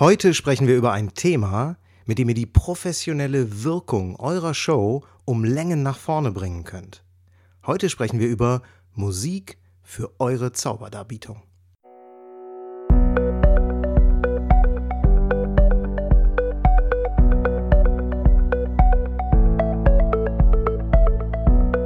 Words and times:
Heute 0.00 0.32
sprechen 0.32 0.66
wir 0.66 0.78
über 0.78 0.92
ein 0.92 1.12
Thema, 1.12 1.76
mit 2.06 2.16
dem 2.16 2.30
ihr 2.30 2.34
die 2.34 2.46
professionelle 2.46 3.64
Wirkung 3.64 4.16
eurer 4.16 4.54
Show 4.54 5.04
um 5.26 5.44
Längen 5.44 5.82
nach 5.82 5.98
vorne 5.98 6.30
bringen 6.32 6.64
könnt. 6.64 7.04
Heute 7.66 7.90
sprechen 7.90 8.18
wir 8.18 8.26
über 8.26 8.62
Musik 8.94 9.58
für 9.82 10.10
eure 10.18 10.52
Zauberdarbietung. 10.52 11.42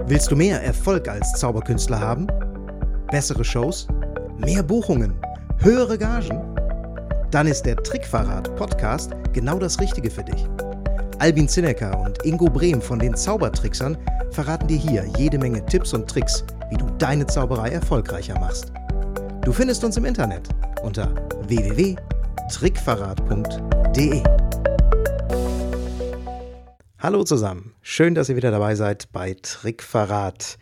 Willst 0.06 0.30
du 0.30 0.36
mehr 0.36 0.62
Erfolg 0.62 1.08
als 1.08 1.32
Zauberkünstler 1.32 1.98
haben? 1.98 2.28
Bessere 3.10 3.44
Shows? 3.44 3.88
Mehr 4.38 4.62
Buchungen? 4.62 5.20
Höhere 5.58 5.98
Gagen? 5.98 6.53
Dann 7.34 7.48
ist 7.48 7.66
der 7.66 7.74
Trickverrat 7.74 8.54
Podcast 8.54 9.10
genau 9.32 9.58
das 9.58 9.80
Richtige 9.80 10.08
für 10.08 10.22
dich. 10.22 10.46
Albin 11.18 11.48
Zinecker 11.48 11.98
und 11.98 12.24
Ingo 12.24 12.44
Brehm 12.44 12.80
von 12.80 13.00
den 13.00 13.16
Zaubertricksern 13.16 13.98
verraten 14.30 14.68
dir 14.68 14.76
hier 14.76 15.04
jede 15.18 15.36
Menge 15.36 15.66
Tipps 15.66 15.92
und 15.94 16.08
Tricks, 16.08 16.44
wie 16.70 16.76
du 16.76 16.86
deine 16.96 17.26
Zauberei 17.26 17.70
erfolgreicher 17.70 18.38
machst. 18.38 18.70
Du 19.42 19.52
findest 19.52 19.82
uns 19.82 19.96
im 19.96 20.04
Internet 20.04 20.48
unter 20.84 21.12
www.trickverrat.de. 21.48 24.22
Hallo 27.00 27.24
zusammen, 27.24 27.74
schön, 27.82 28.14
dass 28.14 28.28
ihr 28.28 28.36
wieder 28.36 28.52
dabei 28.52 28.76
seid 28.76 29.10
bei 29.10 29.34
Trickverrat. 29.42 30.56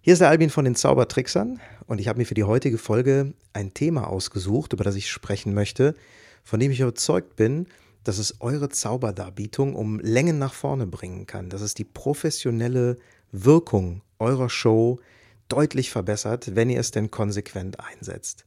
Hier 0.00 0.12
ist 0.12 0.20
der 0.20 0.28
Albin 0.28 0.50
von 0.50 0.64
den 0.64 0.76
Zaubertricksern 0.76 1.58
und 1.86 2.00
ich 2.00 2.08
habe 2.08 2.18
mir 2.18 2.26
für 2.26 2.34
die 2.34 2.44
heutige 2.44 2.78
Folge 2.78 3.34
ein 3.52 3.74
Thema 3.74 4.08
ausgesucht, 4.08 4.72
über 4.72 4.84
das 4.84 4.94
ich 4.94 5.10
sprechen 5.10 5.54
möchte, 5.54 5.94
von 6.44 6.60
dem 6.60 6.72
ich 6.72 6.80
überzeugt 6.80 7.36
bin, 7.36 7.66
dass 8.04 8.18
es 8.18 8.40
eure 8.40 8.68
Zauberdarbietung 8.68 9.74
um 9.74 10.00
Längen 10.00 10.38
nach 10.38 10.54
vorne 10.54 10.86
bringen 10.86 11.26
kann, 11.26 11.50
dass 11.50 11.60
es 11.60 11.74
die 11.74 11.84
professionelle 11.84 12.96
Wirkung 13.30 14.02
eurer 14.18 14.50
Show 14.50 14.98
deutlich 15.48 15.90
verbessert, 15.90 16.54
wenn 16.54 16.70
ihr 16.70 16.80
es 16.80 16.90
denn 16.90 17.10
konsequent 17.10 17.78
einsetzt. 17.80 18.44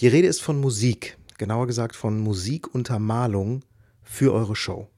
Die 0.00 0.08
Rede 0.08 0.28
ist 0.28 0.42
von 0.42 0.60
Musik, 0.60 1.18
genauer 1.38 1.66
gesagt 1.66 1.96
von 1.96 2.18
Musikuntermalung 2.20 3.62
für 4.02 4.32
eure 4.32 4.56
Show. 4.56 4.88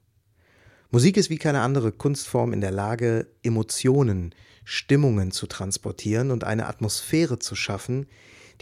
Musik 0.90 1.18
ist 1.18 1.28
wie 1.28 1.36
keine 1.36 1.60
andere 1.60 1.92
Kunstform 1.92 2.54
in 2.54 2.62
der 2.62 2.70
Lage, 2.70 3.26
Emotionen, 3.42 4.34
Stimmungen 4.64 5.32
zu 5.32 5.46
transportieren 5.46 6.30
und 6.30 6.44
eine 6.44 6.66
Atmosphäre 6.66 7.38
zu 7.38 7.54
schaffen, 7.54 8.06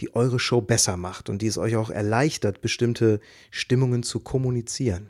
die 0.01 0.13
eure 0.13 0.37
Show 0.37 0.59
besser 0.59 0.97
macht 0.97 1.29
und 1.29 1.41
die 1.41 1.47
es 1.47 1.57
euch 1.57 1.77
auch 1.77 1.89
erleichtert, 1.89 2.59
bestimmte 2.59 3.21
Stimmungen 3.49 4.03
zu 4.03 4.19
kommunizieren. 4.19 5.09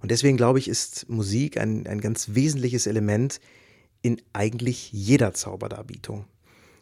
Und 0.00 0.12
deswegen 0.12 0.36
glaube 0.36 0.60
ich, 0.60 0.68
ist 0.68 1.08
Musik 1.08 1.58
ein, 1.58 1.86
ein 1.88 2.00
ganz 2.00 2.34
wesentliches 2.34 2.86
Element 2.86 3.40
in 4.00 4.22
eigentlich 4.32 4.92
jeder 4.92 5.34
Zauberdarbietung. 5.34 6.26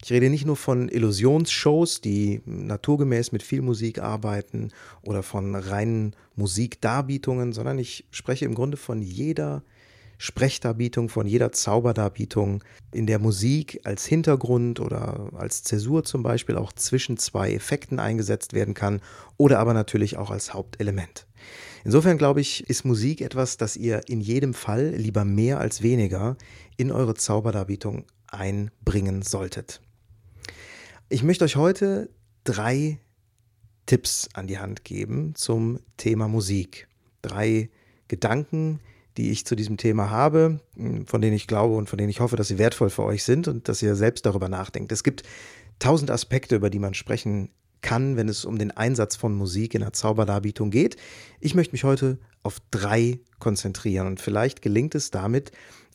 Ich 0.02 0.10
rede 0.10 0.30
nicht 0.30 0.46
nur 0.46 0.56
von 0.56 0.88
Illusionsshows, 0.88 2.00
die 2.00 2.40
naturgemäß 2.46 3.32
mit 3.32 3.42
viel 3.42 3.60
Musik 3.60 3.98
arbeiten 3.98 4.72
oder 5.02 5.22
von 5.22 5.54
reinen 5.54 6.16
Musikdarbietungen, 6.36 7.52
sondern 7.52 7.78
ich 7.78 8.06
spreche 8.10 8.46
im 8.46 8.54
Grunde 8.54 8.78
von 8.78 9.02
jeder 9.02 9.62
Sprechdarbietung, 10.16 11.08
von 11.08 11.26
jeder 11.26 11.52
Zauberdarbietung, 11.52 12.62
in 12.92 13.06
der 13.06 13.18
Musik 13.18 13.80
als 13.84 14.04
Hintergrund 14.04 14.80
oder 14.80 15.30
als 15.34 15.62
Zäsur 15.64 16.04
zum 16.04 16.22
Beispiel 16.22 16.56
auch 16.56 16.72
zwischen 16.72 17.16
zwei 17.16 17.52
Effekten 17.52 17.98
eingesetzt 17.98 18.52
werden 18.52 18.74
kann 18.74 19.00
oder 19.38 19.58
aber 19.58 19.74
natürlich 19.74 20.16
auch 20.18 20.30
als 20.30 20.52
Hauptelement. 20.52 21.26
Insofern 21.84 22.18
glaube 22.18 22.42
ich, 22.42 22.68
ist 22.68 22.84
Musik 22.84 23.22
etwas, 23.22 23.56
das 23.56 23.76
ihr 23.76 24.02
in 24.08 24.20
jedem 24.20 24.52
Fall 24.52 24.94
lieber 24.94 25.24
mehr 25.24 25.58
als 25.58 25.82
weniger 25.82 26.36
in 26.76 26.92
eure 26.92 27.14
Zauberdarbietung 27.14 28.04
einbringen 28.28 29.22
solltet. 29.22 29.80
Ich 31.12 31.24
möchte 31.24 31.44
euch 31.44 31.56
heute 31.56 32.08
drei 32.44 33.00
Tipps 33.86 34.28
an 34.32 34.46
die 34.46 34.60
Hand 34.60 34.84
geben 34.84 35.34
zum 35.34 35.80
Thema 35.96 36.28
Musik. 36.28 36.86
Drei 37.20 37.68
Gedanken, 38.06 38.78
die 39.16 39.32
ich 39.32 39.44
zu 39.44 39.56
diesem 39.56 39.76
Thema 39.76 40.10
habe, 40.10 40.60
von 41.06 41.20
denen 41.20 41.34
ich 41.34 41.48
glaube 41.48 41.74
und 41.74 41.90
von 41.90 41.96
denen 41.98 42.10
ich 42.10 42.20
hoffe, 42.20 42.36
dass 42.36 42.46
sie 42.46 42.58
wertvoll 42.58 42.90
für 42.90 43.02
euch 43.02 43.24
sind 43.24 43.48
und 43.48 43.68
dass 43.68 43.82
ihr 43.82 43.96
selbst 43.96 44.24
darüber 44.24 44.48
nachdenkt. 44.48 44.92
Es 44.92 45.02
gibt 45.02 45.24
tausend 45.80 46.12
Aspekte, 46.12 46.54
über 46.54 46.70
die 46.70 46.78
man 46.78 46.94
sprechen 46.94 47.50
kann, 47.80 48.16
wenn 48.16 48.28
es 48.28 48.44
um 48.44 48.56
den 48.56 48.70
Einsatz 48.70 49.16
von 49.16 49.34
Musik 49.34 49.74
in 49.74 49.80
der 49.80 49.92
Zauberdarbietung 49.92 50.70
geht. 50.70 50.94
Ich 51.40 51.56
möchte 51.56 51.72
mich 51.72 51.82
heute 51.82 52.18
auf 52.44 52.58
drei 52.70 53.18
konzentrieren 53.40 54.06
und 54.06 54.20
vielleicht 54.20 54.62
gelingt 54.62 54.94
es 54.94 55.10
damit, 55.10 55.50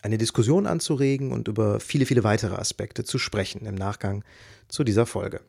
eine 0.06 0.20
Diskussion 0.20 0.68
anzuregen 0.68 1.32
und 1.32 1.48
über 1.48 1.80
viele, 1.80 2.06
viele 2.06 2.24
weitere 2.24 2.56
Aspekte 2.56 3.04
zu 3.04 3.18
sprechen 3.18 3.66
im 3.66 3.74
Nachgang 3.74 4.24
zu 4.68 4.84
dieser 4.84 5.08
Folge. 5.08 5.42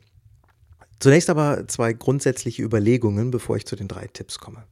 Zunächst 0.99 1.29
aber 1.29 1.67
zwei 1.67 1.93
grundsätzliche 1.93 2.63
Überlegungen, 2.63 3.29
bevor 3.29 3.55
ich 3.55 3.67
zu 3.67 3.75
den 3.75 3.87
drei 3.87 4.07
Tipps 4.07 4.39
komme. 4.39 4.65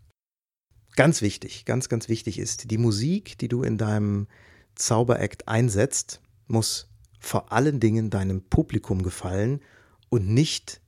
Ganz 0.96 1.22
wichtig, 1.22 1.66
ganz, 1.66 1.88
ganz 1.88 2.10
wichtig 2.10 2.40
ist, 2.40 2.72
die 2.72 2.80
Musik, 2.80 3.38
die 3.38 3.48
du 3.48 3.62
in 3.62 3.78
deinem 3.78 4.28
Zauberakt 4.74 5.48
einsetzt, 5.48 6.20
muss 6.48 6.90
vor 7.20 7.52
allen 7.52 7.80
Dingen 7.80 8.10
deinem 8.10 8.42
Publikum 8.42 9.04
gefallen 9.04 9.62
und 10.10 10.28
nicht 10.28 10.82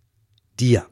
dir. 0.59 0.87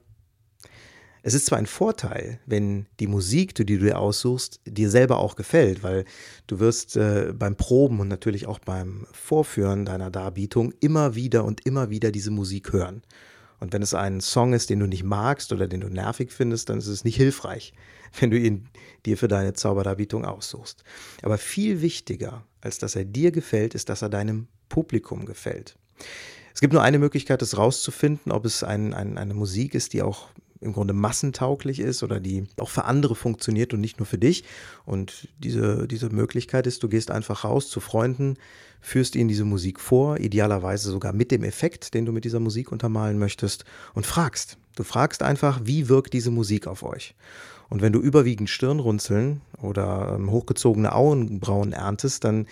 Es 1.27 1.33
ist 1.33 1.47
zwar 1.47 1.57
ein 1.57 1.65
Vorteil, 1.65 2.39
wenn 2.45 2.85
die 2.99 3.07
Musik, 3.07 3.55
die 3.55 3.65
du 3.65 3.79
dir 3.79 3.97
aussuchst, 3.97 4.61
dir 4.63 4.91
selber 4.91 5.17
auch 5.17 5.35
gefällt, 5.35 5.81
weil 5.81 6.05
du 6.45 6.59
wirst 6.59 6.97
äh, 6.97 7.33
beim 7.35 7.55
Proben 7.55 7.99
und 7.99 8.09
natürlich 8.09 8.45
auch 8.45 8.59
beim 8.59 9.07
Vorführen 9.11 9.85
deiner 9.85 10.11
Darbietung 10.11 10.71
immer 10.81 11.15
wieder 11.15 11.43
und 11.43 11.65
immer 11.65 11.89
wieder 11.89 12.11
diese 12.11 12.29
Musik 12.29 12.73
hören. 12.73 13.01
Und 13.59 13.73
wenn 13.73 13.81
es 13.81 13.95
ein 13.95 14.21
Song 14.21 14.53
ist, 14.53 14.69
den 14.69 14.81
du 14.81 14.85
nicht 14.85 15.03
magst 15.03 15.51
oder 15.51 15.67
den 15.67 15.81
du 15.81 15.89
nervig 15.89 16.31
findest, 16.31 16.69
dann 16.69 16.77
ist 16.77 16.85
es 16.85 17.03
nicht 17.03 17.15
hilfreich, 17.15 17.73
wenn 18.19 18.29
du 18.29 18.37
ihn 18.37 18.69
dir 19.07 19.17
für 19.17 19.27
deine 19.27 19.53
Zauberdarbietung 19.53 20.25
aussuchst. 20.25 20.83
Aber 21.23 21.39
viel 21.39 21.81
wichtiger, 21.81 22.45
als 22.61 22.77
dass 22.77 22.95
er 22.95 23.03
dir 23.03 23.31
gefällt, 23.31 23.73
ist, 23.73 23.89
dass 23.89 24.03
er 24.03 24.09
deinem 24.09 24.47
Publikum 24.69 25.25
gefällt. 25.25 25.75
Es 26.53 26.61
gibt 26.61 26.73
nur 26.73 26.83
eine 26.83 26.99
Möglichkeit, 26.99 27.41
das 27.41 27.57
rauszufinden, 27.57 28.31
ob 28.31 28.45
es 28.45 28.63
ein, 28.63 28.93
ein, 28.93 29.17
eine 29.17 29.33
Musik 29.33 29.73
ist, 29.73 29.93
die 29.93 30.03
auch 30.03 30.29
im 30.65 30.73
Grunde 30.73 30.93
massentauglich 30.93 31.79
ist 31.79 32.03
oder 32.03 32.19
die 32.19 32.47
auch 32.57 32.69
für 32.69 32.85
andere 32.85 33.15
funktioniert 33.15 33.73
und 33.73 33.81
nicht 33.81 33.99
nur 33.99 34.05
für 34.05 34.17
dich. 34.17 34.43
Und 34.85 35.29
diese, 35.39 35.87
diese 35.87 36.09
Möglichkeit 36.09 36.67
ist, 36.67 36.83
du 36.83 36.89
gehst 36.89 37.11
einfach 37.11 37.45
raus 37.45 37.69
zu 37.69 37.79
Freunden, 37.79 38.37
führst 38.81 39.15
ihnen 39.15 39.29
diese 39.29 39.45
Musik 39.45 39.79
vor, 39.79 40.19
idealerweise 40.19 40.91
sogar 40.91 41.13
mit 41.13 41.31
dem 41.31 41.43
Effekt, 41.43 41.93
den 41.93 42.05
du 42.05 42.11
mit 42.11 42.25
dieser 42.25 42.39
Musik 42.39 42.71
untermalen 42.71 43.17
möchtest 43.17 43.65
und 43.93 44.05
fragst. 44.05 44.57
Du 44.75 44.83
fragst 44.83 45.23
einfach, 45.23 45.61
wie 45.63 45.87
wirkt 45.87 46.13
diese 46.13 46.31
Musik 46.31 46.67
auf 46.67 46.83
euch? 46.83 47.15
Und 47.69 47.81
wenn 47.81 47.93
du 47.93 47.99
überwiegend 47.99 48.49
Stirnrunzeln 48.49 49.41
oder 49.61 50.15
ähm, 50.15 50.29
hochgezogene 50.29 50.93
Augenbrauen 50.93 51.73
erntest, 51.73 52.23
dann 52.23 52.45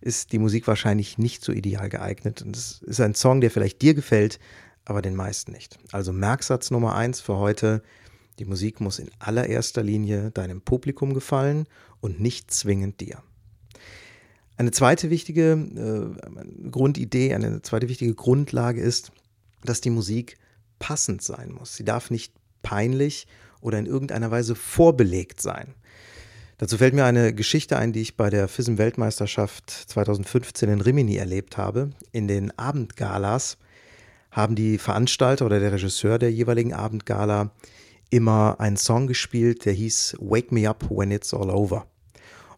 ist 0.00 0.32
die 0.32 0.38
Musik 0.38 0.66
wahrscheinlich 0.66 1.18
nicht 1.18 1.44
so 1.44 1.52
ideal 1.52 1.88
geeignet. 1.88 2.42
Und 2.42 2.56
es 2.56 2.82
ist 2.82 3.00
ein 3.00 3.14
Song, 3.14 3.40
der 3.40 3.50
vielleicht 3.50 3.82
dir 3.82 3.94
gefällt, 3.94 4.38
aber 4.84 5.02
den 5.02 5.14
meisten 5.14 5.52
nicht. 5.52 5.78
Also 5.92 6.12
Merksatz 6.12 6.70
Nummer 6.70 6.94
eins 6.94 7.20
für 7.20 7.36
heute. 7.36 7.82
Die 8.38 8.44
Musik 8.44 8.80
muss 8.80 8.98
in 8.98 9.10
allererster 9.18 9.82
Linie 9.82 10.30
deinem 10.30 10.62
Publikum 10.62 11.14
gefallen 11.14 11.66
und 12.00 12.20
nicht 12.20 12.50
zwingend 12.50 13.00
dir. 13.00 13.22
Eine 14.56 14.72
zweite 14.72 15.10
wichtige 15.10 15.52
äh, 15.52 16.68
Grundidee, 16.70 17.34
eine 17.34 17.62
zweite 17.62 17.88
wichtige 17.88 18.14
Grundlage 18.14 18.80
ist, 18.80 19.12
dass 19.64 19.80
die 19.80 19.90
Musik 19.90 20.36
passend 20.78 21.22
sein 21.22 21.52
muss. 21.52 21.76
Sie 21.76 21.84
darf 21.84 22.10
nicht 22.10 22.32
peinlich 22.62 23.26
oder 23.60 23.78
in 23.78 23.86
irgendeiner 23.86 24.30
Weise 24.30 24.54
vorbelegt 24.54 25.40
sein. 25.40 25.74
Dazu 26.58 26.76
fällt 26.76 26.92
mir 26.92 27.06
eine 27.06 27.34
Geschichte 27.34 27.78
ein, 27.78 27.94
die 27.94 28.02
ich 28.02 28.18
bei 28.18 28.28
der 28.28 28.48
FISM-Weltmeisterschaft 28.48 29.70
2015 29.70 30.68
in 30.68 30.82
Rimini 30.82 31.16
erlebt 31.16 31.56
habe. 31.56 31.90
In 32.12 32.28
den 32.28 32.56
Abendgalas 32.58 33.56
haben 34.30 34.54
die 34.54 34.78
Veranstalter 34.78 35.46
oder 35.46 35.60
der 35.60 35.72
Regisseur 35.72 36.18
der 36.18 36.32
jeweiligen 36.32 36.72
Abendgala 36.72 37.50
immer 38.10 38.56
einen 38.58 38.76
Song 38.76 39.06
gespielt, 39.06 39.64
der 39.64 39.72
hieß 39.72 40.16
Wake 40.20 40.52
Me 40.52 40.68
Up 40.68 40.90
When 40.90 41.10
It's 41.10 41.32
All 41.32 41.50
Over. 41.50 41.86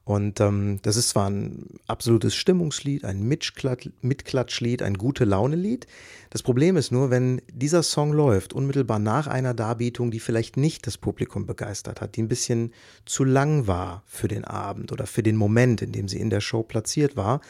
Und 0.05 0.41
ähm, 0.41 0.81
das 0.83 0.97
ist 0.97 1.11
zwar 1.11 1.31
ein 1.31 1.79
absolutes 1.87 2.35
Stimmungslied, 2.35 3.05
ein 3.05 3.23
Mitklatschlied, 3.23 4.83
ein 4.83 4.95
gute 4.95 5.25
Laune-Lied. 5.25 5.87
Das 6.31 6.43
Problem 6.43 6.77
ist 6.77 6.91
nur, 6.91 7.11
wenn 7.11 7.41
dieser 7.53 7.85
Song 7.85 8.13
läuft, 8.13 8.53
unmittelbar 8.53 8.99
nach 8.99 9.29
einer 9.29 9.55
Darbietung, 9.55 10.11
die 10.11 10.19
vielleicht 10.19 10.57
nicht 10.57 10.89
das 10.89 10.99
Publikum 10.99 11.47
begeistert 11.47 12.01
hat, 12.01 12.17
die 12.17 12.23
ein 12.23 12.29
bisschen 12.29 12.73
zu 13.07 13.23
lang 13.23 13.69
war 13.69 14.03
für 14.07 14.27
den 14.27 14.45
Abend 14.45 14.91
oder 14.91 15.07
für 15.07 15.23
den 15.23 15.37
Moment, 15.37 15.83
in 15.83 15.93
dem 15.93 16.09
sie 16.09 16.19
in 16.19 16.31
der 16.31 16.41
Show 16.41 16.65
platziert 16.65 17.17
war, 17.17 17.41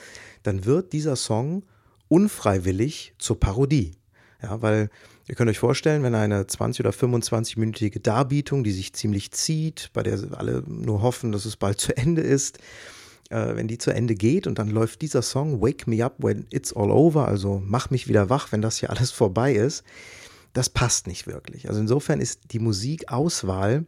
dann 0.43 0.67
wird 0.67 0.93
dieser 0.93 1.17
Song 1.17 1.63
unfreiwillig 2.09 3.15
zur 3.17 3.41
Parodie. 3.41 3.93
Ja, 4.43 4.61
weil 4.61 4.91
ihr 5.29 5.35
könnt 5.35 5.51
euch 5.51 5.59
vorstellen, 5.59 6.03
wenn 6.03 6.15
eine 6.15 6.43
20- 6.43 6.81
oder 6.81 6.91
25-minütige 6.91 8.01
Darbietung, 8.01 8.65
die 8.65 8.73
sich 8.73 8.93
ziemlich 8.93 9.31
zieht, 9.31 9.91
bei 9.93 10.03
der 10.03 10.19
alle 10.33 10.65
nur 10.67 11.03
hoffen, 11.03 11.33
dass 11.33 11.45
es 11.45 11.57
bald 11.57 11.81
zu 11.81 11.97
Ende 11.97 12.23
ist, 12.23 12.59
äh, 13.31 13.55
wenn 13.57 13.69
die 13.69 13.79
zu 13.79 13.91
Ende 13.91 14.15
geht 14.15 14.47
und 14.47 14.59
dann 14.59 14.69
läuft 14.69 15.03
dieser 15.03 15.23
Song 15.23 15.61
Wake 15.63 15.87
Me 15.87 16.05
Up 16.05 16.17
When 16.19 16.47
It's 16.51 16.73
All 16.73 16.91
Over, 16.91 17.29
also 17.29 17.63
mach 17.65 17.91
mich 17.91 18.09
wieder 18.09 18.31
wach, 18.31 18.53
wenn 18.53 18.63
das 18.63 18.79
hier 18.79 18.91
alles 18.91 19.11
vorbei 19.13 19.55
ist, 19.55 19.85
das 20.53 20.69
passt 20.69 21.07
nicht 21.07 21.27
wirklich. 21.27 21.69
Also 21.69 21.81
insofern 21.81 22.21
ist 22.21 22.53
die 22.53 22.59
Musikauswahl 22.59 23.87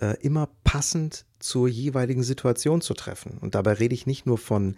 äh, 0.00 0.16
immer 0.20 0.48
passend 0.64 1.26
zur 1.38 1.68
jeweiligen 1.68 2.22
Situation 2.22 2.80
zu 2.80 2.94
treffen. 2.94 3.38
Und 3.38 3.54
dabei 3.54 3.74
rede 3.74 3.94
ich 3.94 4.06
nicht 4.06 4.26
nur 4.26 4.38
von 4.38 4.76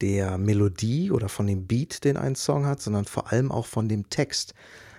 der 0.00 0.38
Melodie 0.38 1.10
oder 1.10 1.28
von 1.28 1.46
dem 1.46 1.66
Beat, 1.66 2.04
den 2.04 2.16
ein 2.16 2.34
Song 2.34 2.66
hat, 2.66 2.82
sondern 2.82 3.04
vor 3.04 3.32
allem 3.32 3.52
auch 3.52 3.66
von 3.66 3.88
dem 3.88 4.10
Text. 4.10 4.54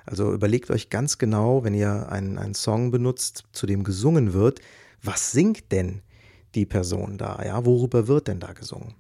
Also 0.06 0.34
überlegt 0.34 0.70
euch 0.70 0.90
ganz 0.90 1.18
genau, 1.18 1.64
wenn 1.64 1.74
ihr 1.74 2.10
einen, 2.12 2.38
einen 2.38 2.54
Song 2.54 2.92
benutzt, 2.92 3.44
zu 3.52 3.66
dem 3.66 3.84
gesungen 3.84 4.34
wird, 4.34 4.62
was 5.02 5.32
singt 5.32 5.72
denn 5.72 6.02
die 6.54 6.66
Person 6.66 7.18
da? 7.18 7.42
Ja, 7.44 7.66
worüber 7.66 8.08
wird 8.08 8.28
denn 8.28 8.40
da 8.40 8.54
gesungen? 8.54 8.96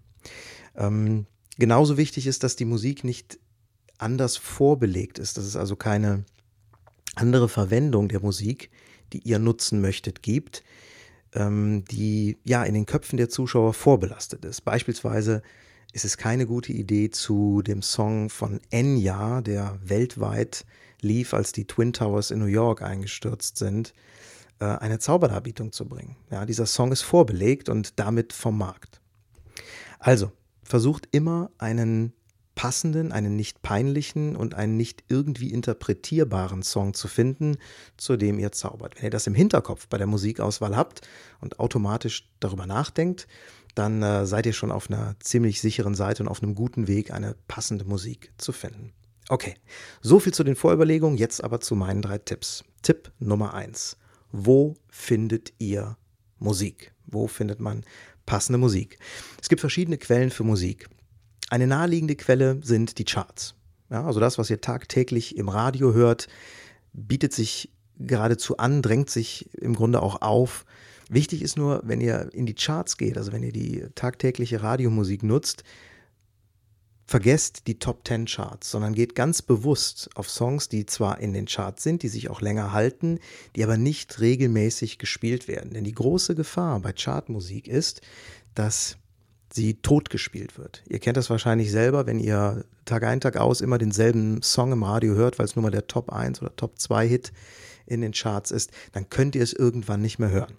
Ähm, 0.76 1.26
genauso 1.58 1.98
wichtig 1.98 2.28
ist, 2.28 2.44
dass 2.44 2.56
die 2.56 2.66
Musik 2.66 3.04
nicht 3.04 3.40
anders 3.98 4.36
vorbelegt 4.38 5.20
ist, 5.20 5.38
dass 5.38 5.46
es 5.46 5.56
also 5.56 5.76
keine 5.76 6.26
andere 7.16 7.48
Verwendung 7.48 8.10
der 8.10 8.20
Musik, 8.20 8.70
die 9.14 9.20
ihr 9.20 9.40
nutzen 9.40 9.80
möchtet, 9.80 10.22
gibt, 10.22 10.64
ähm, 11.34 11.86
die 11.86 12.38
ja 12.44 12.64
in 12.64 12.74
den 12.74 12.86
Köpfen 12.86 13.18
der 13.18 13.30
Zuschauer 13.30 13.74
vorbelastet 13.74 14.44
ist. 14.44 14.66
Beispielsweise 14.66 15.42
ist 15.96 16.04
es 16.04 16.18
keine 16.18 16.46
gute 16.46 16.74
Idee, 16.74 17.10
zu 17.10 17.62
dem 17.62 17.82
Song 17.82 18.30
von 18.30 18.60
Enya, 18.70 19.40
der 19.40 19.80
weltweit 19.82 20.66
lief, 21.00 21.34
als 21.34 21.54
die 21.54 21.68
Twin 21.68 21.94
Towers 21.94 22.32
in 22.32 22.40
New 22.40 22.48
York 22.48 22.82
eingestürzt 22.82 23.58
sind, 23.58 23.94
äh, 24.60 24.66
eine 24.66 25.00
Zauberdarbietung 25.00 25.72
zu 25.72 25.88
bringen. 25.88 26.18
Ja, 26.30 26.46
dieser 26.46 26.66
Song 26.66 26.92
ist 26.92 27.04
vorbelegt 27.04 27.70
und 27.70 27.98
damit 27.98 28.34
vom 28.34 28.58
Markt. 28.58 29.00
Also, 29.98 30.34
versucht 30.64 31.08
immer 31.14 31.50
einen 31.60 32.12
passenden, 32.56 33.14
einen 33.14 33.38
nicht 33.38 33.62
peinlichen 33.62 34.36
und 34.36 34.54
einen 34.54 34.76
nicht 34.76 35.06
irgendwie 35.08 35.54
interpretierbaren 35.54 36.62
Song 36.62 36.94
zu 36.94 37.08
finden, 37.08 37.56
zu 37.96 38.18
dem 38.18 38.38
ihr 38.38 38.52
zaubert. 38.52 38.98
Wenn 38.98 39.06
ihr 39.06 39.12
das 39.12 39.28
im 39.28 39.36
Hinterkopf 39.36 39.88
bei 39.88 39.98
der 39.98 40.08
Musikauswahl 40.08 40.76
habt 40.76 41.08
und 41.40 41.62
automatisch 41.62 42.30
darüber 42.42 42.66
nachdenkt, 42.66 43.28
dann 43.76 44.02
äh, 44.02 44.26
seid 44.26 44.46
ihr 44.46 44.54
schon 44.54 44.72
auf 44.72 44.90
einer 44.90 45.16
ziemlich 45.20 45.62
sicheren 45.62 45.96
Seite 45.96 46.24
und 46.24 46.30
auf 46.30 46.42
einem 46.42 46.56
guten 46.56 46.88
Weg, 46.88 47.12
eine 47.12 47.36
passende 47.48 47.86
Musik 47.86 48.32
zu 48.38 48.52
finden. 48.52 48.94
Okay, 49.30 49.56
so 50.02 50.20
viel 50.20 50.34
zu 50.34 50.44
den 50.44 50.56
Vorüberlegungen, 50.56 51.18
jetzt 51.18 51.44
aber 51.44 51.60
zu 51.60 51.76
meinen 51.76 52.02
drei 52.02 52.18
Tipps. 52.18 52.64
Tipp 52.82 53.12
Nummer 53.20 53.54
eins: 53.54 53.98
Wo 54.32 54.76
findet 54.90 55.54
ihr 55.60 55.98
Musik? 56.40 56.94
Wo 57.06 57.28
findet 57.28 57.60
man 57.60 57.84
passende 58.26 58.58
Musik? 58.58 58.98
Es 59.42 59.50
gibt 59.50 59.62
verschiedene 59.62 59.98
Quellen 59.98 60.32
für 60.32 60.44
Musik. 60.44 60.88
Eine 61.50 61.68
naheliegende 61.68 62.16
Quelle 62.16 62.60
sind 62.64 62.98
die 62.98 63.06
Charts. 63.06 63.56
Ja, 63.90 64.06
also 64.06 64.20
das, 64.20 64.38
was 64.38 64.50
ihr 64.50 64.62
tagtäglich 64.62 65.38
im 65.38 65.50
Radio 65.50 65.94
hört, 65.94 66.28
bietet 66.94 67.34
sich 67.34 67.72
geradezu 67.98 68.58
an, 68.58 68.82
drängt 68.82 69.10
sich 69.10 69.54
im 69.54 69.76
Grunde 69.76 70.02
auch 70.02 70.22
auf. 70.22 70.66
Wichtig 71.10 71.42
ist 71.42 71.58
nur, 71.58 71.82
wenn 71.84 72.02
ihr 72.02 72.30
in 72.34 72.46
die 72.46 72.56
Charts 72.56 72.98
geht, 72.98 73.18
also 73.18 73.32
wenn 73.32 73.44
ihr 73.44 73.52
die 73.52 73.86
tagtägliche 73.96 74.64
Radiomusik 74.64 75.24
nutzt, 75.24 75.64
vergesst 77.08 77.68
die 77.68 77.78
Top 77.78 78.08
10 78.08 78.26
Charts, 78.26 78.72
sondern 78.72 78.94
geht 78.94 79.14
ganz 79.14 79.42
bewusst 79.42 80.10
auf 80.16 80.30
Songs, 80.30 80.70
die 80.70 80.86
zwar 80.86 81.20
in 81.20 81.34
den 81.34 81.46
Charts 81.46 81.84
sind, 81.84 82.02
die 82.02 82.08
sich 82.08 82.30
auch 82.30 82.42
länger 82.42 82.74
halten, 82.74 83.20
die 83.56 83.64
aber 83.64 83.78
nicht 83.78 84.20
regelmäßig 84.20 84.98
gespielt 84.98 85.48
werden. 85.48 85.74
Denn 85.74 85.84
die 85.84 85.94
große 85.94 86.36
Gefahr 86.36 86.80
bei 86.80 86.94
Chartmusik 86.94 87.68
ist, 87.68 88.02
dass 88.56 88.98
sie 89.54 89.76
totgespielt 89.82 90.58
wird. 90.58 90.84
Ihr 90.88 91.00
kennt 91.00 91.18
das 91.18 91.30
wahrscheinlich 91.30 91.72
selber, 91.72 92.08
wenn 92.08 92.20
ihr 92.20 92.66
Tag 92.86 93.04
ein, 93.04 93.22
Tag 93.22 93.38
aus 93.38 93.62
immer 93.62 93.78
denselben 93.78 94.42
Song 94.42 94.72
im 94.72 94.84
Radio 94.84 95.14
hört, 95.14 95.38
weil 95.38 95.46
es 95.46 95.56
nur 95.56 95.64
mal 95.64 95.72
der 95.72 95.88
Top 95.88 96.12
1 96.12 96.42
oder 96.42 96.56
Top 96.56 96.80
2 96.80 97.08
Hit 97.08 97.32
in 97.86 98.02
den 98.02 98.12
Charts 98.14 98.50
ist, 98.52 98.72
dann 98.92 99.10
könnt 99.10 99.36
ihr 99.36 99.44
es 99.44 99.54
irgendwann 99.54 100.02
nicht 100.02 100.18
mehr 100.18 100.32
hören. 100.32 100.56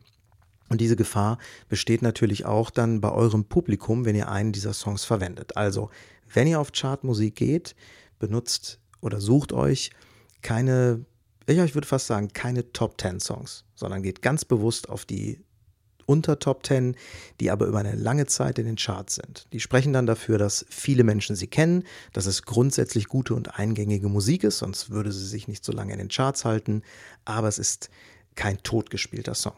Und 0.68 0.80
diese 0.80 0.96
Gefahr 0.96 1.38
besteht 1.68 2.02
natürlich 2.02 2.44
auch 2.44 2.70
dann 2.70 3.00
bei 3.00 3.12
eurem 3.12 3.44
Publikum, 3.44 4.04
wenn 4.04 4.16
ihr 4.16 4.28
einen 4.28 4.52
dieser 4.52 4.72
Songs 4.72 5.04
verwendet. 5.04 5.56
Also, 5.56 5.90
wenn 6.32 6.48
ihr 6.48 6.60
auf 6.60 6.72
Chartmusik 6.72 7.36
geht, 7.36 7.76
benutzt 8.18 8.80
oder 9.00 9.20
sucht 9.20 9.52
euch 9.52 9.90
keine, 10.42 11.04
ja, 11.48 11.64
ich 11.64 11.74
würde 11.74 11.86
fast 11.86 12.06
sagen, 12.06 12.28
keine 12.32 12.72
Top 12.72 13.00
10 13.00 13.20
Songs, 13.20 13.64
sondern 13.74 14.02
geht 14.02 14.22
ganz 14.22 14.44
bewusst 14.44 14.88
auf 14.88 15.04
die 15.04 15.40
unter 16.06 16.38
Top 16.38 16.64
10, 16.64 16.96
die 17.40 17.50
aber 17.50 17.66
über 17.66 17.80
eine 17.80 17.94
lange 17.94 18.26
Zeit 18.26 18.58
in 18.58 18.66
den 18.66 18.76
Charts 18.76 19.16
sind. 19.16 19.46
Die 19.52 19.60
sprechen 19.60 19.92
dann 19.92 20.06
dafür, 20.06 20.38
dass 20.38 20.64
viele 20.68 21.04
Menschen 21.04 21.36
sie 21.36 21.48
kennen, 21.48 21.82
dass 22.12 22.26
es 22.26 22.44
grundsätzlich 22.44 23.08
gute 23.08 23.34
und 23.34 23.58
eingängige 23.58 24.08
Musik 24.08 24.44
ist, 24.44 24.58
sonst 24.58 24.90
würde 24.90 25.12
sie 25.12 25.26
sich 25.26 25.48
nicht 25.48 25.64
so 25.64 25.72
lange 25.72 25.92
in 25.92 25.98
den 25.98 26.08
Charts 26.08 26.44
halten, 26.44 26.82
aber 27.24 27.48
es 27.48 27.58
ist 27.58 27.90
kein 28.36 28.62
totgespielter 28.62 29.34
Song. 29.34 29.56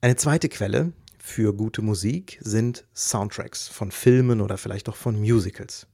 Eine 0.00 0.14
zweite 0.14 0.48
Quelle 0.48 0.92
für 1.18 1.52
gute 1.52 1.82
Musik 1.82 2.38
sind 2.40 2.84
Soundtracks 2.94 3.66
von 3.66 3.90
Filmen 3.90 4.40
oder 4.40 4.56
vielleicht 4.56 4.88
auch 4.88 4.94
von 4.94 5.18
Musicals. 5.18 5.88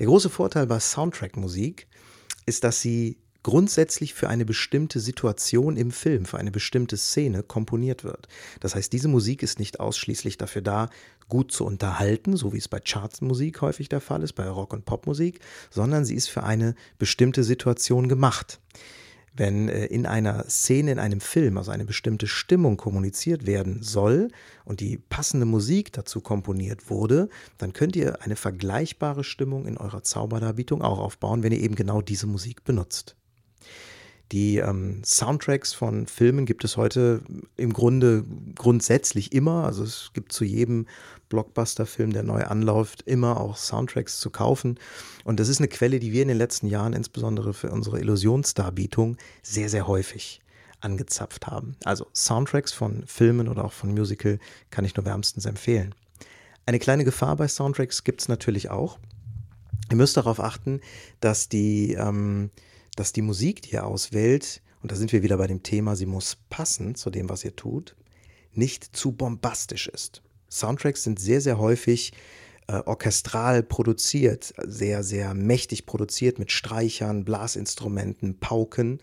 Der 0.00 0.08
große 0.08 0.28
Vorteil 0.28 0.66
bei 0.66 0.80
Soundtrack-Musik 0.80 1.86
ist, 2.46 2.64
dass 2.64 2.80
sie 2.80 3.18
grundsätzlich 3.44 4.12
für 4.14 4.28
eine 4.28 4.44
bestimmte 4.44 4.98
Situation 4.98 5.76
im 5.76 5.92
Film, 5.92 6.24
für 6.24 6.38
eine 6.38 6.50
bestimmte 6.50 6.96
Szene 6.96 7.44
komponiert 7.44 8.02
wird. 8.02 8.26
Das 8.58 8.74
heißt, 8.74 8.92
diese 8.92 9.06
Musik 9.06 9.44
ist 9.44 9.60
nicht 9.60 9.78
ausschließlich 9.78 10.36
dafür 10.36 10.62
da, 10.62 10.90
gut 11.28 11.52
zu 11.52 11.64
unterhalten, 11.64 12.36
so 12.36 12.52
wie 12.52 12.58
es 12.58 12.66
bei 12.66 12.80
Chartsmusik 12.80 13.60
häufig 13.60 13.88
der 13.88 14.00
Fall 14.00 14.24
ist, 14.24 14.32
bei 14.32 14.48
Rock- 14.48 14.72
und 14.72 14.84
Popmusik, 14.84 15.38
sondern 15.70 16.04
sie 16.04 16.16
ist 16.16 16.28
für 16.28 16.42
eine 16.42 16.74
bestimmte 16.98 17.44
Situation 17.44 18.08
gemacht 18.08 18.58
wenn 19.38 19.68
äh, 19.68 19.86
in 19.86 20.06
einer 20.06 20.44
Szene, 20.48 20.92
in 20.92 20.98
einem 20.98 21.20
Film, 21.20 21.58
also 21.58 21.70
eine 21.70 21.84
bestimmte 21.84 22.26
Stimmung 22.26 22.76
kommuniziert 22.76 23.46
werden 23.46 23.82
soll 23.82 24.28
und 24.64 24.80
die 24.80 24.98
passende 24.98 25.46
Musik 25.46 25.92
dazu 25.92 26.20
komponiert 26.20 26.90
wurde, 26.90 27.28
dann 27.56 27.72
könnt 27.72 27.96
ihr 27.96 28.22
eine 28.22 28.36
vergleichbare 28.36 29.24
Stimmung 29.24 29.66
in 29.66 29.76
eurer 29.76 30.02
Zauberdarbietung 30.02 30.82
auch 30.82 30.98
aufbauen, 30.98 31.42
wenn 31.42 31.52
ihr 31.52 31.60
eben 31.60 31.74
genau 31.74 32.02
diese 32.02 32.26
Musik 32.26 32.64
benutzt. 32.64 33.16
Die 34.32 34.58
ähm, 34.58 35.02
Soundtracks 35.04 35.72
von 35.72 36.06
Filmen 36.06 36.44
gibt 36.44 36.62
es 36.64 36.76
heute 36.76 37.22
im 37.56 37.72
Grunde 37.72 38.24
grundsätzlich 38.54 39.32
immer. 39.32 39.64
Also 39.64 39.84
es 39.84 40.10
gibt 40.12 40.32
zu 40.32 40.44
jedem 40.44 40.86
Blockbuster-Film, 41.30 42.12
der 42.12 42.24
neu 42.24 42.44
anläuft, 42.44 43.02
immer 43.02 43.40
auch 43.40 43.56
Soundtracks 43.56 44.20
zu 44.20 44.30
kaufen. 44.30 44.78
Und 45.24 45.40
das 45.40 45.48
ist 45.48 45.58
eine 45.58 45.68
Quelle, 45.68 45.98
die 45.98 46.12
wir 46.12 46.22
in 46.22 46.28
den 46.28 46.36
letzten 46.36 46.66
Jahren, 46.66 46.92
insbesondere 46.92 47.54
für 47.54 47.70
unsere 47.70 48.00
Illusionsdarbietung, 48.00 49.16
sehr, 49.42 49.70
sehr 49.70 49.86
häufig 49.86 50.42
angezapft 50.80 51.46
haben. 51.46 51.76
Also 51.84 52.06
Soundtracks 52.14 52.72
von 52.72 53.04
Filmen 53.06 53.48
oder 53.48 53.64
auch 53.64 53.72
von 53.72 53.92
Musical 53.92 54.38
kann 54.70 54.84
ich 54.84 54.94
nur 54.94 55.06
wärmstens 55.06 55.46
empfehlen. 55.46 55.94
Eine 56.66 56.78
kleine 56.78 57.04
Gefahr 57.04 57.36
bei 57.36 57.48
Soundtracks 57.48 58.04
gibt 58.04 58.20
es 58.20 58.28
natürlich 58.28 58.68
auch. 58.68 58.98
Ihr 59.90 59.96
müsst 59.96 60.18
darauf 60.18 60.38
achten, 60.38 60.82
dass 61.20 61.48
die 61.48 61.94
ähm, 61.94 62.50
dass 62.98 63.12
die 63.12 63.22
Musik, 63.22 63.62
die 63.62 63.72
ihr 63.72 63.86
auswählt, 63.86 64.62
und 64.82 64.92
da 64.92 64.96
sind 64.96 65.12
wir 65.12 65.22
wieder 65.22 65.38
bei 65.38 65.46
dem 65.46 65.62
Thema, 65.62 65.96
sie 65.96 66.06
muss 66.06 66.36
passen 66.50 66.94
zu 66.94 67.10
dem, 67.10 67.28
was 67.28 67.44
ihr 67.44 67.54
tut, 67.56 67.96
nicht 68.52 68.96
zu 68.96 69.12
bombastisch 69.12 69.88
ist. 69.88 70.22
Soundtracks 70.50 71.04
sind 71.04 71.20
sehr, 71.20 71.40
sehr 71.40 71.58
häufig 71.58 72.12
äh, 72.68 72.80
orchestral 72.86 73.62
produziert, 73.62 74.54
sehr, 74.64 75.02
sehr 75.02 75.34
mächtig 75.34 75.86
produziert 75.86 76.38
mit 76.38 76.52
Streichern, 76.52 77.24
Blasinstrumenten, 77.24 78.38
Pauken. 78.38 79.00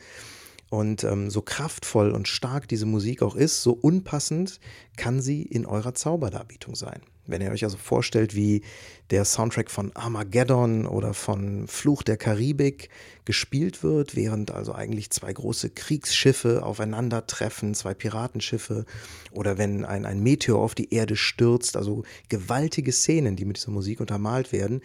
Und 0.70 1.04
ähm, 1.04 1.30
so 1.30 1.42
kraftvoll 1.42 2.12
und 2.12 2.28
stark 2.28 2.68
diese 2.68 2.88
Musik 2.88 3.22
auch 3.22 3.36
ist, 3.36 3.62
so 3.62 3.72
unpassend 3.74 4.60
kann 4.98 5.22
sie 5.22 5.44
in 5.44 5.66
eurer 5.66 5.94
Zauberdarbietung 5.94 6.76
sein. 6.76 7.02
Wenn 7.28 7.42
ihr 7.42 7.52
euch 7.52 7.64
also 7.64 7.78
vorstellt, 7.78 8.36
wie 8.36 8.62
der 9.10 9.26
Soundtrack 9.26 9.72
von 9.72 9.96
Armageddon 9.96 10.86
oder 10.86 11.14
von 11.14 11.68
Fluch 11.68 12.04
der 12.04 12.18
Karibik 12.18 12.90
gespielt 13.24 13.84
wird, 13.84 14.16
während 14.16 14.52
also 14.52 14.74
eigentlich 14.74 15.10
zwei 15.10 15.34
große 15.34 15.72
Kriegsschiffe 15.72 16.64
aufeinandertreffen, 16.64 17.74
zwei 17.74 17.94
Piratenschiffe, 17.94 18.86
oder 19.32 19.58
wenn 19.58 19.86
ein, 19.86 20.06
ein 20.06 20.22
Meteor 20.22 20.60
auf 20.60 20.76
die 20.76 20.94
Erde 20.94 21.16
stürzt, 21.16 21.78
also 21.78 22.04
gewaltige 22.30 22.92
Szenen, 22.92 23.36
die 23.36 23.46
mit 23.46 23.58
dieser 23.58 23.72
Musik 23.72 24.00
untermalt 24.00 24.52
werden. 24.52 24.82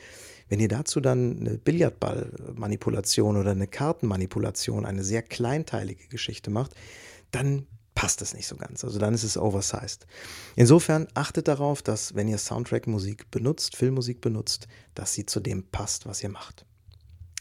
Wenn 0.49 0.61
ihr 0.61 0.69
dazu 0.69 1.01
dann 1.01 1.39
eine 1.41 1.59
Billardballmanipulation 1.59 3.37
oder 3.37 3.53
eine 3.53 3.69
Kartenmanipulation, 3.69 4.85
eine 4.85 5.05
sehr 5.05 5.23
kleinteilige 5.23 6.09
Geschichte 6.09 6.51
macht, 6.51 6.75
dann 7.31 7.67
passt 7.95 8.23
es 8.23 8.35
nicht 8.35 8.47
so 8.47 8.57
ganz. 8.57 8.85
Also 8.85 8.99
dann 8.99 9.15
ist 9.15 9.25
es 9.25 9.37
oversized. 9.37 10.07
Insofern 10.57 11.09
achtet 11.15 11.49
darauf, 11.49 11.83
dass 11.83 12.15
wenn 12.15 12.29
ihr 12.29 12.39
Soundtrack-Musik 12.39 13.31
benutzt, 13.31 13.77
Filmmusik 13.77 14.21
benutzt, 14.21 14.69
dass 14.95 15.13
sie 15.13 15.27
zu 15.27 15.41
dem 15.41 15.65
passt, 15.65 16.07
was 16.07 16.23
ihr 16.23 16.31
macht. 16.31 16.65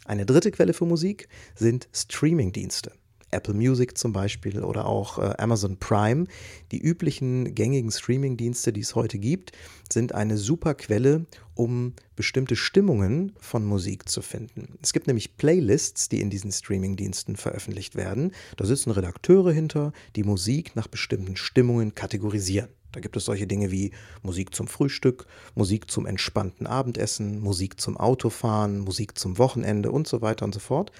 Eine 0.06 0.26
dritte 0.26 0.52
Quelle 0.52 0.74
für 0.74 0.86
Musik 0.86 1.30
sind 1.56 1.88
Streamingdienste. 1.94 2.92
Apple 3.32 3.54
Music 3.54 3.98
zum 3.98 4.14
Beispiel 4.14 4.64
oder 4.64 4.86
auch 4.86 5.20
äh, 5.20 5.34
Amazon 5.38 5.78
Prime. 5.78 6.26
Die 6.72 6.80
üblichen 6.80 7.56
gängigen 7.56 7.92
Streamingdienste, 7.92 8.74
die 8.74 8.82
es 8.82 8.96
heute 8.96 9.20
gibt, 9.20 9.52
sind 9.92 10.14
eine 10.14 10.38
super 10.38 10.74
Quelle, 10.74 11.26
um 11.56 11.94
bestimmte 12.16 12.56
Stimmungen 12.56 13.34
von 13.40 13.66
Musik 13.66 14.08
zu 14.08 14.22
finden. 14.22 14.78
Es 14.82 14.94
gibt 14.94 15.08
nämlich 15.08 15.38
Playlists, 15.38 16.10
die 16.10 16.22
in 16.22 16.30
diesen 16.30 16.52
Streamingdiensten 16.52 17.36
veröffentlicht 17.36 17.96
werden. 17.96 18.32
Da 18.58 18.66
sitzen 18.66 18.92
Redakteure 18.92 19.52
hinter, 19.52 19.92
die 20.16 20.24
Musik 20.24 20.76
nach 20.76 20.88
bestimmten 20.88 21.36
Stimmungen 21.36 21.96
kategorisieren. 21.96 22.70
Da 22.92 23.00
gibt 23.00 23.16
es 23.16 23.26
solche 23.26 23.48
Dinge 23.48 23.72
wie 23.72 23.92
Musik 24.24 24.56
zum 24.56 24.68
Frühstück, 24.68 25.28
Musik 25.56 25.92
zum 25.92 26.06
entspannten 26.06 26.66
Abendessen, 26.66 27.40
Musik 27.40 27.80
zum 27.80 27.98
Autofahren, 27.98 28.80
Musik 28.80 29.18
zum 29.18 29.38
Wochenende 29.38 29.92
und 29.92 30.08
so 30.08 30.22
weiter 30.22 30.46
und 30.46 30.54
so 30.54 30.60
fort. 30.60 30.92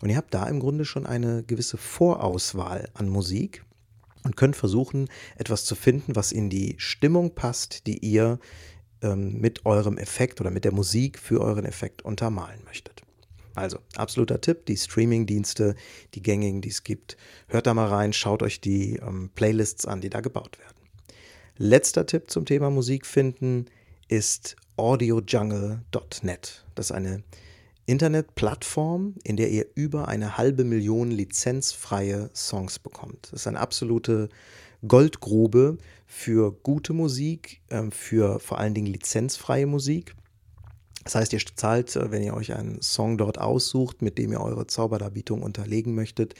Und 0.00 0.10
ihr 0.10 0.16
habt 0.16 0.34
da 0.34 0.46
im 0.48 0.60
Grunde 0.60 0.84
schon 0.84 1.06
eine 1.06 1.44
gewisse 1.44 1.76
Vorauswahl 1.76 2.88
an 2.94 3.08
Musik 3.08 3.64
und 4.24 4.36
könnt 4.36 4.56
versuchen, 4.56 5.08
etwas 5.36 5.64
zu 5.64 5.76
finden, 5.76 6.16
was 6.16 6.32
in 6.32 6.50
die 6.50 6.74
Stimmung 6.78 7.34
passt, 7.34 7.86
die 7.86 7.98
ihr 7.98 8.40
ähm, 9.02 9.40
mit 9.40 9.64
eurem 9.66 9.98
Effekt 9.98 10.40
oder 10.40 10.50
mit 10.50 10.64
der 10.64 10.72
Musik 10.72 11.18
für 11.18 11.40
euren 11.40 11.64
Effekt 11.64 12.02
untermalen 12.02 12.64
möchtet. 12.64 13.02
Also, 13.54 13.78
absoluter 13.94 14.40
Tipp, 14.40 14.66
die 14.66 14.76
Streaming-Dienste, 14.76 15.76
die 16.14 16.22
gängigen, 16.22 16.60
die 16.60 16.68
es 16.68 16.84
gibt. 16.84 17.16
Hört 17.48 17.66
da 17.66 17.72
mal 17.72 17.88
rein, 17.88 18.12
schaut 18.12 18.42
euch 18.42 18.60
die 18.60 18.96
ähm, 18.96 19.30
Playlists 19.34 19.86
an, 19.86 20.02
die 20.02 20.10
da 20.10 20.20
gebaut 20.20 20.58
werden. 20.58 20.75
Letzter 21.58 22.04
Tipp 22.04 22.30
zum 22.30 22.44
Thema 22.44 22.70
Musik 22.70 23.06
finden 23.06 23.66
ist 24.08 24.56
audiojungle.net. 24.76 26.64
Das 26.74 26.86
ist 26.86 26.92
eine 26.92 27.22
Internetplattform, 27.86 29.14
in 29.24 29.38
der 29.38 29.50
ihr 29.50 29.64
über 29.74 30.08
eine 30.08 30.36
halbe 30.36 30.64
Million 30.64 31.10
lizenzfreie 31.10 32.28
Songs 32.34 32.78
bekommt. 32.78 33.28
Das 33.32 33.40
ist 33.40 33.46
eine 33.46 33.60
absolute 33.60 34.28
Goldgrube 34.86 35.78
für 36.06 36.52
gute 36.52 36.92
Musik, 36.92 37.62
ähm, 37.70 37.90
für 37.90 38.38
vor 38.38 38.58
allen 38.58 38.74
Dingen 38.74 38.88
lizenzfreie 38.88 39.66
Musik. 39.66 40.14
Das 41.04 41.14
heißt, 41.14 41.32
ihr 41.32 41.40
zahlt, 41.54 41.96
äh, 41.96 42.10
wenn 42.10 42.22
ihr 42.22 42.34
euch 42.34 42.52
einen 42.52 42.82
Song 42.82 43.16
dort 43.16 43.38
aussucht, 43.38 44.02
mit 44.02 44.18
dem 44.18 44.32
ihr 44.32 44.42
eure 44.42 44.66
Zauberdarbietung 44.66 45.42
unterlegen 45.42 45.94
möchtet, 45.94 46.34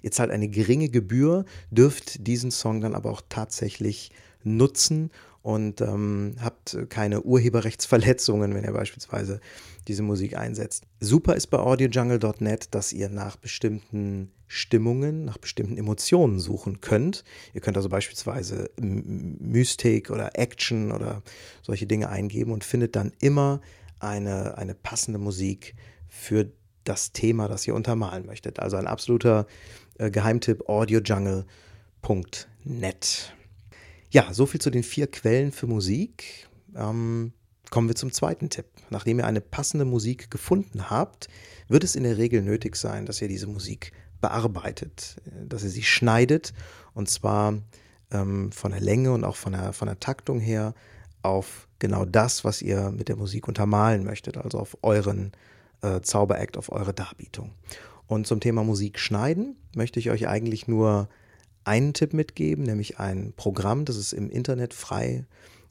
ihr 0.00 0.12
zahlt 0.12 0.30
eine 0.30 0.48
geringe 0.48 0.88
Gebühr, 0.88 1.44
dürft 1.70 2.26
diesen 2.26 2.50
Song 2.50 2.80
dann 2.80 2.94
aber 2.94 3.10
auch 3.10 3.22
tatsächlich 3.28 4.12
nutzen 4.44 5.10
und 5.42 5.80
ähm, 5.80 6.36
habt 6.40 6.76
keine 6.88 7.22
Urheberrechtsverletzungen, 7.22 8.54
wenn 8.54 8.64
ihr 8.64 8.72
beispielsweise 8.72 9.40
diese 9.88 10.02
Musik 10.02 10.36
einsetzt. 10.36 10.84
Super 11.00 11.34
ist 11.34 11.48
bei 11.48 11.58
audiojungle.net, 11.58 12.68
dass 12.70 12.92
ihr 12.92 13.08
nach 13.08 13.36
bestimmten 13.36 14.30
Stimmungen, 14.46 15.24
nach 15.24 15.38
bestimmten 15.38 15.78
Emotionen 15.78 16.38
suchen 16.38 16.80
könnt. 16.80 17.24
Ihr 17.54 17.60
könnt 17.60 17.76
also 17.76 17.88
beispielsweise 17.88 18.70
Mystik 18.80 20.10
oder 20.10 20.38
Action 20.38 20.92
oder 20.92 21.22
solche 21.62 21.86
Dinge 21.86 22.08
eingeben 22.08 22.52
und 22.52 22.62
findet 22.62 22.94
dann 22.94 23.12
immer 23.20 23.60
eine, 23.98 24.56
eine 24.58 24.74
passende 24.74 25.18
Musik 25.18 25.74
für 26.08 26.52
das 26.84 27.12
Thema, 27.12 27.48
das 27.48 27.66
ihr 27.66 27.74
untermalen 27.74 28.26
möchtet. 28.26 28.60
Also 28.60 28.76
ein 28.76 28.86
absoluter 28.86 29.46
äh, 29.98 30.10
Geheimtipp 30.10 30.68
audiojungle.net. 30.68 33.32
Ja, 34.12 34.30
so 34.34 34.44
viel 34.44 34.60
zu 34.60 34.68
den 34.68 34.82
vier 34.82 35.06
Quellen 35.06 35.52
für 35.52 35.66
Musik. 35.66 36.46
Ähm, 36.76 37.32
kommen 37.70 37.88
wir 37.88 37.94
zum 37.94 38.12
zweiten 38.12 38.50
Tipp. 38.50 38.66
Nachdem 38.90 39.18
ihr 39.18 39.26
eine 39.26 39.40
passende 39.40 39.86
Musik 39.86 40.30
gefunden 40.30 40.90
habt, 40.90 41.28
wird 41.68 41.82
es 41.82 41.96
in 41.96 42.02
der 42.02 42.18
Regel 42.18 42.42
nötig 42.42 42.76
sein, 42.76 43.06
dass 43.06 43.22
ihr 43.22 43.28
diese 43.28 43.46
Musik 43.46 43.92
bearbeitet, 44.20 45.16
dass 45.24 45.64
ihr 45.64 45.70
sie 45.70 45.82
schneidet 45.82 46.52
und 46.92 47.08
zwar 47.08 47.54
ähm, 48.10 48.52
von 48.52 48.72
der 48.72 48.82
Länge 48.82 49.12
und 49.12 49.24
auch 49.24 49.36
von 49.36 49.52
der, 49.52 49.72
von 49.72 49.86
der 49.86 49.98
Taktung 49.98 50.40
her 50.40 50.74
auf 51.22 51.66
genau 51.78 52.04
das, 52.04 52.44
was 52.44 52.60
ihr 52.60 52.90
mit 52.90 53.08
der 53.08 53.16
Musik 53.16 53.48
untermalen 53.48 54.04
möchtet, 54.04 54.36
also 54.36 54.58
auf 54.58 54.76
euren 54.82 55.32
äh, 55.80 56.02
Zauberakt, 56.02 56.58
auf 56.58 56.70
eure 56.70 56.92
Darbietung. 56.92 57.52
Und 58.06 58.26
zum 58.26 58.40
Thema 58.40 58.62
Musik 58.62 58.98
schneiden 58.98 59.56
möchte 59.74 59.98
ich 59.98 60.10
euch 60.10 60.28
eigentlich 60.28 60.68
nur 60.68 61.08
einen 61.64 61.94
Tipp 61.94 62.12
mitgeben, 62.12 62.64
nämlich 62.64 62.98
ein 62.98 63.32
Programm, 63.36 63.84
das 63.84 63.96
es 63.96 64.12
im 64.12 64.30
Internet 64.30 64.74
frei 64.74 65.24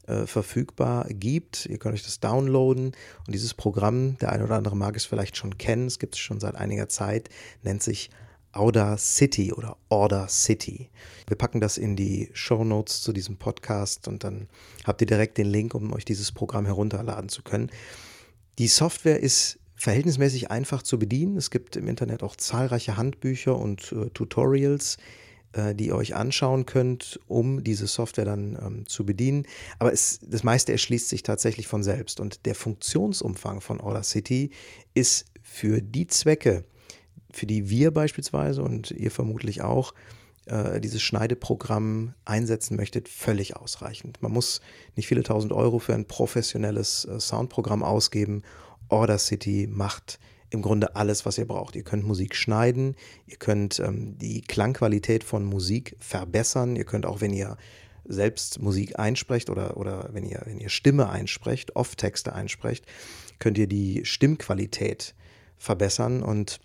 äh, 0.06 0.26
verfügbar 0.26 1.06
gibt. 1.08 1.66
Ihr 1.66 1.78
könnt 1.78 1.94
euch 1.94 2.02
das 2.02 2.20
downloaden 2.20 2.86
und 3.26 3.32
dieses 3.32 3.54
Programm, 3.54 4.18
der 4.18 4.32
eine 4.32 4.44
oder 4.44 4.56
andere 4.56 4.76
mag 4.76 4.96
es 4.96 5.04
vielleicht 5.04 5.36
schon 5.36 5.58
kennen, 5.58 5.86
es 5.86 5.98
gibt 5.98 6.14
es 6.14 6.20
schon 6.20 6.40
seit 6.40 6.54
einiger 6.54 6.88
Zeit, 6.88 7.28
nennt 7.62 7.82
sich 7.82 8.10
Audacity 8.52 9.52
oder 9.52 9.76
Order 9.88 10.28
City. 10.28 10.90
Wir 11.26 11.36
packen 11.36 11.60
das 11.60 11.78
in 11.78 11.96
die 11.96 12.30
Show 12.34 12.64
Notes 12.64 13.00
zu 13.00 13.12
diesem 13.12 13.36
Podcast 13.36 14.08
und 14.08 14.24
dann 14.24 14.48
habt 14.84 15.00
ihr 15.00 15.06
direkt 15.06 15.38
den 15.38 15.46
Link, 15.46 15.74
um 15.74 15.92
euch 15.92 16.04
dieses 16.04 16.32
Programm 16.32 16.66
herunterladen 16.66 17.28
zu 17.28 17.42
können. 17.42 17.70
Die 18.58 18.68
Software 18.68 19.20
ist 19.20 19.58
verhältnismäßig 19.74 20.50
einfach 20.50 20.82
zu 20.82 20.98
bedienen. 20.98 21.36
Es 21.36 21.50
gibt 21.50 21.76
im 21.76 21.88
Internet 21.88 22.22
auch 22.22 22.36
zahlreiche 22.36 22.96
Handbücher 22.96 23.56
und 23.56 23.92
äh, 23.92 24.10
Tutorials, 24.10 24.98
die 25.74 25.86
ihr 25.86 25.96
euch 25.96 26.14
anschauen 26.14 26.66
könnt, 26.66 27.20
um 27.26 27.62
diese 27.62 27.86
Software 27.86 28.24
dann 28.24 28.58
ähm, 28.64 28.86
zu 28.86 29.04
bedienen. 29.04 29.46
Aber 29.78 29.92
es, 29.92 30.20
das 30.26 30.42
meiste 30.44 30.72
erschließt 30.72 31.08
sich 31.08 31.22
tatsächlich 31.22 31.66
von 31.66 31.82
selbst. 31.82 32.20
Und 32.20 32.46
der 32.46 32.54
Funktionsumfang 32.54 33.60
von 33.60 33.80
Audacity 33.80 34.50
ist 34.94 35.26
für 35.42 35.82
die 35.82 36.06
Zwecke, 36.06 36.64
für 37.32 37.46
die 37.46 37.68
wir 37.68 37.90
beispielsweise 37.90 38.62
und 38.62 38.90
ihr 38.90 39.10
vermutlich 39.10 39.62
auch 39.62 39.94
äh, 40.46 40.80
dieses 40.80 41.02
Schneideprogramm 41.02 42.14
einsetzen 42.24 42.76
möchtet, 42.76 43.08
völlig 43.08 43.56
ausreichend. 43.56 44.20
Man 44.22 44.32
muss 44.32 44.60
nicht 44.96 45.06
viele 45.06 45.22
tausend 45.22 45.52
Euro 45.52 45.78
für 45.78 45.94
ein 45.94 46.06
professionelles 46.06 47.04
äh, 47.04 47.20
Soundprogramm 47.20 47.82
ausgeben. 47.82 48.42
Audacity 48.88 49.68
macht 49.70 50.18
im 50.52 50.62
Grunde 50.62 50.96
alles, 50.96 51.24
was 51.24 51.38
ihr 51.38 51.46
braucht. 51.46 51.76
Ihr 51.76 51.82
könnt 51.82 52.06
Musik 52.06 52.36
schneiden, 52.36 52.94
ihr 53.26 53.36
könnt 53.36 53.80
ähm, 53.80 54.18
die 54.18 54.42
Klangqualität 54.42 55.24
von 55.24 55.44
Musik 55.44 55.96
verbessern, 55.98 56.76
ihr 56.76 56.84
könnt 56.84 57.06
auch, 57.06 57.20
wenn 57.20 57.32
ihr 57.32 57.56
selbst 58.04 58.60
Musik 58.60 58.98
einsprecht 58.98 59.48
oder, 59.48 59.76
oder 59.76 60.10
wenn, 60.12 60.24
ihr, 60.24 60.42
wenn 60.44 60.58
ihr 60.58 60.68
Stimme 60.68 61.08
einsprecht, 61.08 61.76
Off-Texte 61.76 62.34
einsprecht, 62.34 62.84
könnt 63.38 63.58
ihr 63.58 63.66
die 63.66 64.04
Stimmqualität 64.04 65.14
verbessern 65.56 66.22
und 66.22 66.60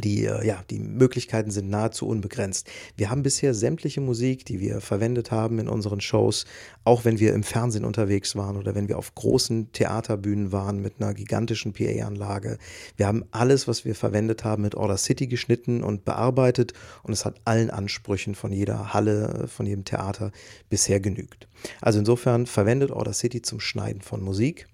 die, 0.00 0.24
äh, 0.24 0.46
ja, 0.46 0.64
die 0.70 0.78
Möglichkeiten 0.78 1.50
sind 1.50 1.68
nahezu 1.68 2.06
unbegrenzt. 2.06 2.68
Wir 2.96 3.10
haben 3.10 3.22
bisher 3.22 3.52
sämtliche 3.52 4.00
Musik, 4.00 4.46
die 4.46 4.58
wir 4.58 4.80
verwendet 4.80 5.30
haben 5.30 5.58
in 5.58 5.68
unseren 5.68 6.00
Shows, 6.00 6.46
auch 6.84 7.04
wenn 7.04 7.20
wir 7.20 7.34
im 7.34 7.42
Fernsehen 7.42 7.84
unterwegs 7.84 8.34
waren 8.34 8.56
oder 8.56 8.74
wenn 8.74 8.88
wir 8.88 8.96
auf 8.96 9.14
großen 9.14 9.70
Theaterbühnen 9.72 10.50
waren 10.50 10.80
mit 10.80 10.94
einer 10.98 11.12
gigantischen 11.12 11.74
PA-Anlage. 11.74 12.56
Wir 12.96 13.06
haben 13.06 13.24
alles, 13.32 13.68
was 13.68 13.84
wir 13.84 13.94
verwendet 13.94 14.44
haben, 14.44 14.62
mit 14.62 14.74
Order 14.74 14.96
City 14.96 15.26
geschnitten 15.26 15.82
und 15.82 16.06
bearbeitet 16.06 16.72
und 17.02 17.12
es 17.12 17.26
hat 17.26 17.36
allen 17.44 17.70
Ansprüchen 17.70 18.34
von 18.34 18.50
jeder 18.50 18.94
Halle, 18.94 19.46
von 19.46 19.66
jedem 19.66 19.84
Theater 19.84 20.32
bisher 20.70 21.00
genügt. 21.00 21.48
Also 21.82 21.98
insofern 21.98 22.46
verwendet 22.46 22.90
Order 22.90 23.12
City 23.12 23.42
zum 23.42 23.60
Schneiden 23.60 24.00
von 24.00 24.22
Musik 24.22 24.68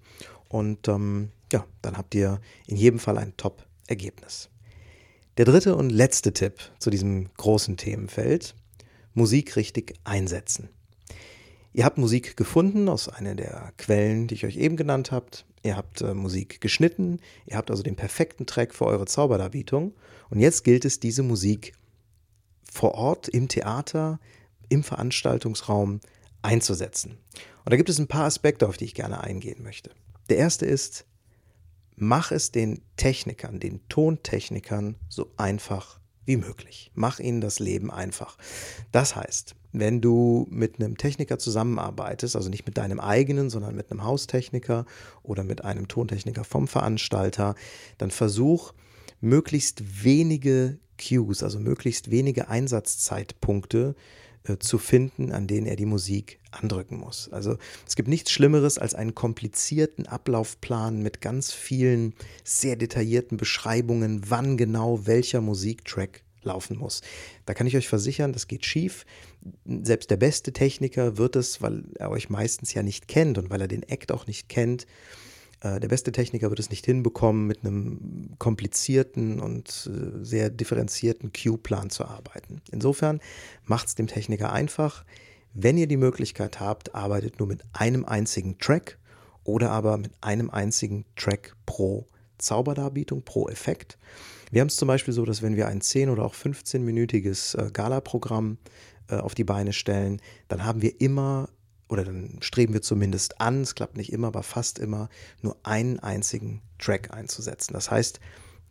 und 0.49 0.87
ähm, 0.87 1.31
ja, 1.53 1.67
dann 1.83 1.99
habt 1.99 2.15
ihr 2.15 2.41
in 2.67 2.77
jedem 2.77 3.01
Fall 3.01 3.19
ein 3.19 3.37
Top-Ergebnis. 3.37 4.49
Der 5.39 5.45
dritte 5.45 5.77
und 5.77 5.91
letzte 5.91 6.33
Tipp 6.33 6.55
zu 6.81 6.91
diesem 6.91 7.33
großen 7.35 7.77
Themenfeld, 7.77 8.57
Musik 9.15 9.55
richtig 9.55 9.95
einsetzen. 10.03 10.69
Ihr 11.73 11.85
habt 11.85 11.97
Musik 11.97 12.37
gefunden 12.37 12.89
aus 12.89 13.09
einer 13.09 13.37
der 13.37 13.73
Quellen, 13.79 14.27
die 14.27 14.35
ich 14.35 14.45
euch 14.45 14.57
eben 14.57 14.77
genannt 14.77 15.13
habe. 15.13 15.27
Ihr 15.63 15.77
habt 15.77 16.01
äh, 16.01 16.13
Musik 16.13 16.61
geschnitten, 16.61 17.21
ihr 17.47 17.57
habt 17.57 17.71
also 17.71 17.85
den 17.85 17.95
perfekten 17.95 18.47
Track 18.47 18.75
für 18.75 18.87
eure 18.87 19.05
Zauberdarbietung. 19.05 19.95
Und 20.29 20.41
jetzt 20.41 20.65
gilt 20.65 20.85
es, 20.85 20.99
diese 20.99 21.23
Musik 21.23 21.73
vor 22.69 22.97
Ort 22.97 23.29
im 23.29 23.47
Theater, 23.47 24.19
im 24.69 24.83
Veranstaltungsraum 24.83 26.01
einzusetzen. 26.43 27.13
Und 27.65 27.73
da 27.73 27.77
gibt 27.77 27.91
es 27.91 28.01
ein 28.01 28.09
paar 28.09 28.25
Aspekte, 28.25 28.67
auf 28.67 28.77
die 28.77 28.87
ich 28.87 28.95
gerne 28.95 29.23
eingehen 29.23 29.63
möchte. 29.63 29.93
Der 30.31 30.39
erste 30.39 30.67
ist, 30.67 31.07
mach 32.01 32.33
es 32.33 32.51
den 32.51 32.81
Technikern, 32.97 33.61
den 33.61 33.81
Tontechnikern 33.89 34.97
so 35.09 35.33
einfach 35.37 36.01
wie 36.25 36.37
möglich. 36.37 36.91
Mach 36.95 37.21
ihnen 37.21 37.41
das 37.41 37.59
Leben 37.59 37.91
einfach. 37.91 38.37
Das 38.93 39.17
heißt, 39.17 39.55
wenn 39.73 40.01
du 40.01 40.47
mit 40.51 40.77
einem 40.77 40.97
Techniker 40.97 41.39
zusammenarbeitest, 41.39 42.37
also 42.37 42.51
nicht 42.51 42.67
mit 42.67 42.77
deinem 42.77 43.01
eigenen, 43.01 43.51
sondern 43.51 43.75
mit 43.75 43.91
einem 43.91 44.05
Haustechniker 44.05 44.85
oder 45.23 45.45
mit 45.45 45.65
einem 45.65 45.89
Tontechniker 45.89 46.45
vom 46.45 46.69
Veranstalter, 46.69 47.55
dann 47.97 48.11
versuch 48.11 48.75
möglichst 49.21 50.05
wenige 50.05 50.79
Cues, 50.99 51.43
also 51.43 51.61
möglichst 51.61 52.11
wenige 52.11 52.49
Einsatzzeitpunkte 52.49 53.95
zu 54.59 54.79
finden, 54.79 55.33
an 55.33 55.47
denen 55.47 55.67
er 55.67 55.77
die 55.77 55.87
Musik 55.87 56.39
andrücken 56.51 56.99
muss. 56.99 57.29
Also 57.31 57.59
es 57.87 57.97
gibt 57.97 58.09
nichts 58.09 58.31
Schlimmeres 58.31 58.79
als 58.79 58.95
einen 58.95 59.15
komplizierten 59.15 60.07
Ablaufplan 60.07 61.03
mit 61.03 61.21
ganz 61.21 61.53
vielen 61.53 62.15
sehr 62.45 62.77
detaillierten 62.77 63.37
Beschreibungen, 63.37 64.23
wann 64.29 64.57
genau 64.57 65.07
welcher 65.07 65.41
Musiktrack 65.41 66.23
laufen 66.43 66.79
muss. 66.79 67.03
Da 67.47 67.55
kann 67.55 67.67
ich 67.67 67.77
euch 67.77 67.89
versichern, 67.89 68.33
das 68.33 68.49
geht 68.49 68.65
schief. 68.65 69.05
Selbst 69.67 70.11
der 70.11 70.17
beste 70.17 70.53
Techniker 70.53 71.19
wird 71.19 71.37
es, 71.37 71.61
weil 71.61 71.85
er 71.97 72.11
euch 72.11 72.31
meistens 72.31 72.73
ja 72.75 72.83
nicht 72.83 73.09
kennt 73.09 73.39
und 73.39 73.51
weil 73.51 73.61
er 73.61 73.69
den 73.69 73.83
Act 73.83 74.13
auch 74.13 74.27
nicht 74.27 74.49
kennt, 74.49 74.85
äh, 74.85 75.28
der 75.63 75.89
beste 75.89 76.13
Techniker 76.13 76.51
wird 76.51 76.61
es 76.61 76.71
nicht 76.71 76.85
hinbekommen, 76.85 77.47
mit 77.47 77.65
einem 77.65 78.35
komplizierten 78.39 79.41
und 79.41 79.91
äh, 79.93 80.25
sehr 80.25 80.51
differenzierten 80.51 81.33
Cue-Plan 81.33 81.91
zu 81.91 82.05
arbeiten. 82.05 82.61
Insofern 82.71 83.21
macht 83.65 83.89
es 83.89 83.95
dem 83.97 84.07
Techniker 84.07 84.53
einfach. 84.53 85.05
Wenn 85.55 85.77
ihr 85.77 85.89
die 85.89 85.97
Möglichkeit 85.97 86.61
habt, 86.61 86.95
arbeitet 86.95 87.41
nur 87.41 87.49
mit 87.49 87.63
einem 87.73 88.05
einzigen 88.05 88.59
Track 88.59 88.99
oder 89.43 89.71
aber 89.71 89.97
mit 89.99 90.13
einem 90.21 90.51
einzigen 90.51 91.05
Track 91.17 91.57
pro 91.67 92.07
Zauberdarbietung, 92.39 93.23
pro 93.23 93.49
Effekt. 93.49 93.99
Wir 94.53 94.61
haben 94.61 94.69
es 94.69 94.77
zum 94.77 94.87
Beispiel 94.87 95.13
so, 95.13 95.25
dass 95.25 95.43
wenn 95.43 95.57
wir 95.57 95.67
ein 95.67 95.81
10- 95.81 96.11
oder 96.11 96.25
auch 96.25 96.35
15-minütiges 96.35 97.59
äh, 97.59 97.71
Gala-Programm 97.71 98.59
auf 99.11 99.35
die 99.35 99.45
Beine 99.45 99.73
stellen, 99.73 100.21
dann 100.49 100.67
haben 100.67 100.83
wir 100.83 101.01
immer 101.01 101.49
oder 101.89 102.05
dann 102.05 102.39
streben 102.41 102.75
wir 102.75 102.83
zumindest 102.83 103.41
an, 103.41 103.63
es 103.63 103.75
klappt 103.75 103.97
nicht 103.97 104.13
immer, 104.13 104.29
aber 104.29 104.43
fast 104.43 104.79
immer, 104.79 105.09
nur 105.41 105.57
einen 105.63 105.99
einzigen 105.99 106.63
Track 106.79 107.15
einzusetzen. 107.15 107.73
Das 107.73 107.91
heißt, 107.91 108.21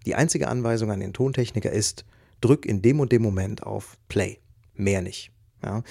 die 0.05 0.15
einzige 0.15 0.47
Anweisung 0.47 0.91
an 0.91 0.99
den 0.99 1.13
Tontechniker 1.13 1.71
ist, 1.71 2.05
drück 2.41 2.65
in 2.65 2.81
dem 2.81 2.99
und 2.99 3.11
dem 3.11 3.21
Moment 3.21 3.63
auf 3.63 3.97
Play. 4.07 4.39
Mehr 4.75 5.01
nicht. 5.01 5.31
Ja, 5.63 5.83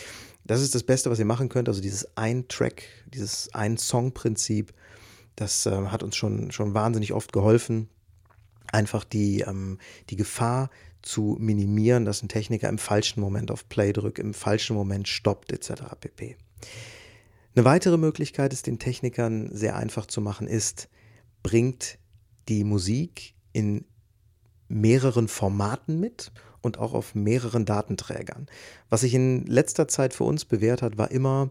das 0.44 0.62
ist 0.62 0.74
das 0.74 0.84
Beste, 0.84 1.10
was 1.10 1.18
ihr 1.18 1.24
machen 1.24 1.48
könnt. 1.48 1.68
Also 1.68 1.80
dieses 1.80 2.16
Ein-Track, 2.16 2.84
dieses 3.12 3.52
Ein-Song-Prinzip, 3.52 4.72
das 5.34 5.66
äh, 5.66 5.86
hat 5.86 6.02
uns 6.02 6.16
schon, 6.16 6.52
schon 6.52 6.72
wahnsinnig 6.72 7.12
oft 7.12 7.32
geholfen, 7.32 7.88
einfach 8.72 9.04
die, 9.04 9.40
ähm, 9.40 9.78
die 10.08 10.16
Gefahr 10.16 10.70
zu 11.02 11.36
minimieren, 11.38 12.04
dass 12.04 12.22
ein 12.22 12.28
Techniker 12.28 12.68
im 12.68 12.78
falschen 12.78 13.20
Moment 13.20 13.50
auf 13.50 13.68
Play 13.68 13.92
drückt, 13.92 14.18
im 14.18 14.34
falschen 14.34 14.76
Moment 14.76 15.08
stoppt, 15.08 15.52
etc. 15.52 15.82
pp. 16.00 16.36
Eine 17.56 17.64
weitere 17.64 17.96
Möglichkeit, 17.96 18.52
es 18.52 18.60
den 18.60 18.78
Technikern 18.78 19.48
sehr 19.50 19.76
einfach 19.76 20.04
zu 20.04 20.20
machen, 20.20 20.46
ist, 20.46 20.90
bringt 21.42 21.98
die 22.50 22.64
Musik 22.64 23.34
in 23.54 23.86
mehreren 24.68 25.26
Formaten 25.26 25.98
mit 25.98 26.32
und 26.60 26.78
auch 26.78 26.92
auf 26.92 27.14
mehreren 27.14 27.64
Datenträgern. 27.64 28.46
Was 28.90 29.00
sich 29.00 29.14
in 29.14 29.46
letzter 29.46 29.88
Zeit 29.88 30.12
für 30.12 30.24
uns 30.24 30.44
bewährt 30.44 30.82
hat, 30.82 30.98
war 30.98 31.10
immer 31.10 31.48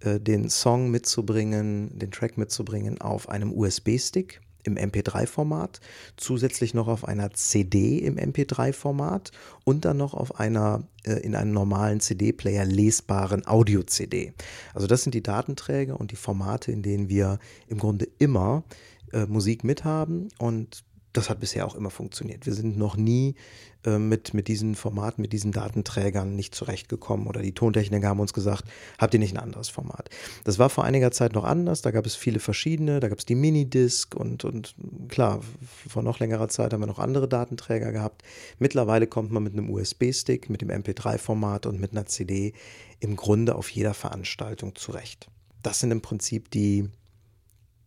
äh, 0.00 0.18
den 0.18 0.48
Song 0.48 0.90
mitzubringen, 0.90 1.98
den 1.98 2.10
Track 2.10 2.38
mitzubringen 2.38 3.02
auf 3.02 3.28
einem 3.28 3.52
USB-Stick 3.52 4.40
im 4.64 4.76
MP3-Format, 4.76 5.80
zusätzlich 6.16 6.74
noch 6.74 6.88
auf 6.88 7.06
einer 7.06 7.32
CD 7.32 7.98
im 7.98 8.16
MP3-Format 8.16 9.32
und 9.64 9.84
dann 9.84 9.96
noch 9.96 10.14
auf 10.14 10.38
einer 10.38 10.86
äh, 11.04 11.14
in 11.14 11.34
einem 11.34 11.52
normalen 11.52 12.00
CD-Player 12.00 12.64
lesbaren 12.64 13.46
Audio-CD. 13.46 14.32
Also 14.74 14.86
das 14.86 15.02
sind 15.02 15.14
die 15.14 15.22
Datenträger 15.22 15.98
und 15.98 16.10
die 16.10 16.16
Formate, 16.16 16.72
in 16.72 16.82
denen 16.82 17.08
wir 17.08 17.38
im 17.66 17.78
Grunde 17.78 18.08
immer 18.18 18.64
äh, 19.12 19.26
Musik 19.26 19.64
mithaben 19.64 20.28
und 20.38 20.84
das 21.12 21.28
hat 21.28 21.40
bisher 21.40 21.66
auch 21.66 21.74
immer 21.74 21.90
funktioniert. 21.90 22.46
Wir 22.46 22.54
sind 22.54 22.78
noch 22.78 22.96
nie 22.96 23.34
äh, 23.84 23.98
mit, 23.98 24.32
mit 24.32 24.48
diesen 24.48 24.74
Formaten, 24.74 25.20
mit 25.20 25.32
diesen 25.32 25.52
Datenträgern 25.52 26.34
nicht 26.34 26.54
zurechtgekommen 26.54 27.26
oder 27.26 27.42
die 27.42 27.52
Tontechniker 27.52 28.08
haben 28.08 28.20
uns 28.20 28.32
gesagt, 28.32 28.64
habt 28.98 29.12
ihr 29.12 29.20
nicht 29.20 29.34
ein 29.34 29.42
anderes 29.42 29.68
Format? 29.68 30.08
Das 30.44 30.58
war 30.58 30.70
vor 30.70 30.84
einiger 30.84 31.10
Zeit 31.10 31.34
noch 31.34 31.44
anders, 31.44 31.82
da 31.82 31.90
gab 31.90 32.06
es 32.06 32.14
viele 32.14 32.38
verschiedene, 32.38 33.00
da 33.00 33.08
gab 33.08 33.18
es 33.18 33.26
die 33.26 33.34
Minidisc 33.34 34.14
und, 34.14 34.44
und 34.44 34.74
klar, 35.08 35.40
vor 35.88 36.02
noch 36.02 36.18
längerer 36.18 36.48
Zeit 36.48 36.72
haben 36.72 36.80
wir 36.80 36.86
noch 36.86 36.98
andere 36.98 37.28
Datenträger 37.28 37.92
gehabt. 37.92 38.22
Mittlerweile 38.58 39.06
kommt 39.06 39.32
man 39.32 39.42
mit 39.42 39.52
einem 39.52 39.70
USB-Stick, 39.70 40.48
mit 40.48 40.62
dem 40.62 40.70
MP3-Format 40.70 41.66
und 41.66 41.80
mit 41.80 41.92
einer 41.92 42.06
CD 42.06 42.54
im 43.00 43.16
Grunde 43.16 43.54
auf 43.56 43.68
jeder 43.68 43.94
Veranstaltung 43.94 44.74
zurecht. 44.76 45.28
Das 45.62 45.80
sind 45.80 45.90
im 45.90 46.00
Prinzip 46.00 46.50
die 46.50 46.88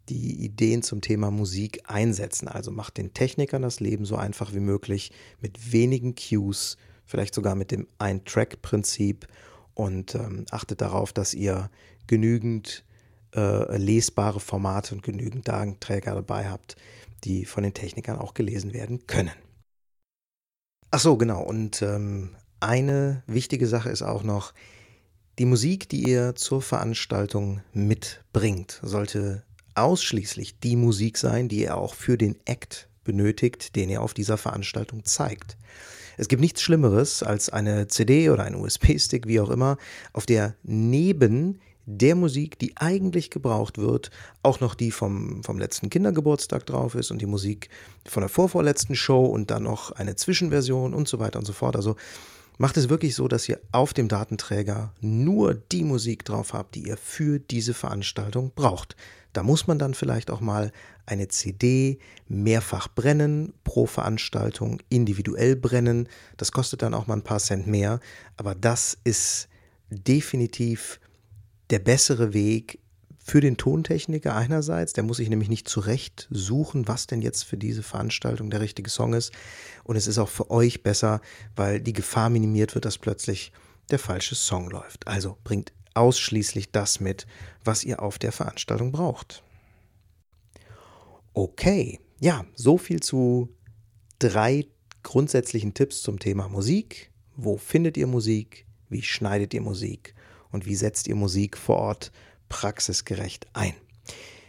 die 0.10 0.44
Ideen 0.44 0.84
zum 0.84 1.02
Thema 1.02 1.32
Musik 1.32 1.82
einsetzen. 1.86 2.48
Also 2.48 2.72
macht 2.72 2.98
den 2.98 3.14
Technikern 3.14 3.62
das 3.62 3.80
Leben 3.80 4.06
so 4.06 4.16
einfach 4.16 4.54
wie 4.54 4.60
möglich 4.60 5.12
mit 5.42 5.72
wenigen 5.72 6.16
Cues, 6.16 6.78
vielleicht 7.06 7.34
sogar 7.34 7.56
mit 7.56 7.72
dem 7.72 7.88
Ein-Track-Prinzip 7.98 9.28
und 9.74 10.16
ähm, 10.16 10.46
achtet 10.52 10.82
darauf, 10.82 11.14
dass 11.14 11.34
ihr 11.34 11.70
genügend 12.08 12.84
äh, 13.36 13.78
lesbare 13.78 14.40
Formate 14.40 14.96
und 14.96 15.04
genügend 15.04 15.48
Datenträger 15.48 16.16
dabei 16.16 16.50
habt, 16.50 16.76
die 17.24 17.46
von 17.46 17.64
den 17.64 17.74
Technikern 17.74 18.18
auch 18.18 18.34
gelesen 18.34 18.74
werden 18.74 19.08
können. 19.08 19.32
Ach 20.92 21.00
so, 21.00 21.18
genau. 21.18 21.44
Und 21.44 21.82
ähm, 21.82 22.36
eine 22.60 23.24
wichtige 23.28 23.68
Sache 23.68 23.90
ist 23.90 24.02
auch 24.02 24.24
noch, 24.24 24.54
die 25.38 25.46
Musik, 25.46 25.90
die 25.90 26.04
ihr 26.04 26.36
zur 26.36 26.62
Veranstaltung 26.62 27.62
mitbringt, 27.74 28.80
sollte 28.82 29.44
ausschließlich 29.76 30.60
die 30.60 30.76
Musik 30.76 31.18
sein, 31.18 31.48
die 31.48 31.64
er 31.64 31.78
auch 31.78 31.94
für 31.94 32.18
den 32.18 32.36
Act 32.46 32.90
benötigt, 33.04 33.76
den 33.76 33.90
er 33.90 34.02
auf 34.02 34.14
dieser 34.14 34.38
Veranstaltung 34.38 35.06
zeigt. 35.06 35.58
Es 36.18 36.28
gibt 36.28 36.42
nichts 36.42 36.62
Schlimmeres 36.62 37.24
als 37.24 37.50
eine 37.50 37.88
CD 37.88 38.30
oder 38.30 38.44
ein 38.44 38.56
USB-Stick, 38.56 39.28
wie 39.28 39.40
auch 39.40 39.50
immer, 39.50 39.78
auf 40.14 40.26
der 40.26 40.56
neben 40.64 41.60
der 41.86 42.16
Musik, 42.16 42.58
die 42.58 42.76
eigentlich 42.78 43.30
gebraucht 43.30 43.78
wird, 43.78 44.10
auch 44.42 44.60
noch 44.60 44.74
die 44.74 44.92
vom, 44.92 45.44
vom 45.44 45.60
letzten 45.60 45.90
Kindergeburtstag 45.90 46.66
drauf 46.66 46.96
ist 46.96 47.12
und 47.12 47.22
die 47.22 47.28
Musik 47.28 47.70
von 48.06 48.22
der 48.22 48.30
vorvorletzten 48.30 48.96
Show 48.96 49.26
und 49.26 49.52
dann 49.52 49.64
noch 49.64 49.92
eine 49.92 50.16
Zwischenversion 50.16 50.94
und 50.94 51.08
so 51.08 51.20
weiter 51.20 51.38
und 51.38 51.46
so 51.46 51.54
fort. 51.54 51.76
Also 51.76 51.96
macht 52.58 52.78
es 52.78 52.90
wirklich 52.90 53.16
so, 53.16 53.28
dass 53.28 53.48
ihr 53.50 53.60
auf 53.72 53.94
dem 53.94 54.08
Datenträger 54.08 54.94
nur 55.02 55.54
die 55.54 55.84
Musik 55.84 56.26
drauf 56.26 56.54
habt, 56.54 56.76
die 56.76 56.88
ihr 56.88 56.98
für 56.98 57.40
diese 57.40 57.74
Veranstaltung 57.74 58.52
braucht. 58.56 58.96
Da 59.34 59.44
muss 59.44 59.68
man 59.68 59.78
dann 59.78 59.94
vielleicht 59.94 60.32
auch 60.32 60.40
mal 60.40 60.72
eine 61.06 61.28
CD 61.28 62.00
mehrfach 62.28 62.88
brennen, 62.88 63.54
pro 63.64 63.86
Veranstaltung 63.86 64.82
individuell 64.90 65.56
brennen. 65.56 66.08
Das 66.38 66.52
kostet 66.54 66.82
dann 66.82 66.94
auch 66.94 67.08
mal 67.08 67.16
ein 67.16 67.24
paar 67.24 67.40
Cent 67.40 67.68
mehr, 67.68 68.00
aber 68.38 68.56
das 68.56 68.98
ist 69.04 69.50
definitiv 69.90 71.00
der 71.70 71.80
bessere 71.80 72.34
Weg 72.34 72.80
für 73.28 73.42
den 73.42 73.58
Tontechniker 73.58 74.36
einerseits, 74.36 74.94
der 74.94 75.04
muss 75.04 75.18
sich 75.18 75.30
nämlich 75.30 75.50
nicht 75.50 75.68
zurecht 75.68 76.28
suchen, 76.30 76.88
was 76.88 77.08
denn 77.08 77.24
jetzt 77.24 77.42
für 77.42 77.58
diese 77.58 77.82
Veranstaltung 77.82 78.52
der 78.52 78.62
richtige 78.62 78.92
Song 78.92 79.16
ist. 79.16 79.32
Und 79.84 79.96
es 79.96 80.06
ist 80.06 80.20
auch 80.20 80.30
für 80.30 80.52
euch 80.52 80.84
besser, 80.84 81.22
weil 81.56 81.82
die 81.82 81.94
Gefahr 81.94 82.30
minimiert 82.30 82.76
wird, 82.76 82.86
dass 82.86 83.00
plötzlich 83.00 83.52
der 83.90 83.98
falsche 83.98 84.36
Song 84.36 84.70
läuft. 84.70 85.08
Also 85.08 85.40
bringt 85.44 85.74
ausschließlich 85.96 86.72
das 86.72 87.00
mit, 87.00 87.26
was 87.64 87.84
ihr 87.84 88.04
auf 88.04 88.20
der 88.20 88.32
Veranstaltung 88.32 88.92
braucht. 88.92 89.42
Okay, 91.34 92.00
ja, 92.20 92.46
so 92.54 92.78
viel 92.78 93.00
zu 93.00 93.50
drei 94.20 94.68
grundsätzlichen 95.02 95.74
Tipps 95.74 96.04
zum 96.04 96.20
Thema 96.20 96.48
Musik. 96.48 97.12
Wo 97.36 97.58
findet 97.58 97.98
ihr 97.98 98.06
Musik? 98.06 98.68
Wie 98.88 99.02
schneidet 99.02 99.56
ihr 99.56 99.62
Musik? 99.62 100.14
Und 100.52 100.68
wie 100.68 100.76
setzt 100.76 101.08
ihr 101.08 101.16
Musik 101.16 101.58
vor 101.58 101.78
Ort 101.78 102.12
praxisgerecht 102.50 103.48
ein? 103.54 103.74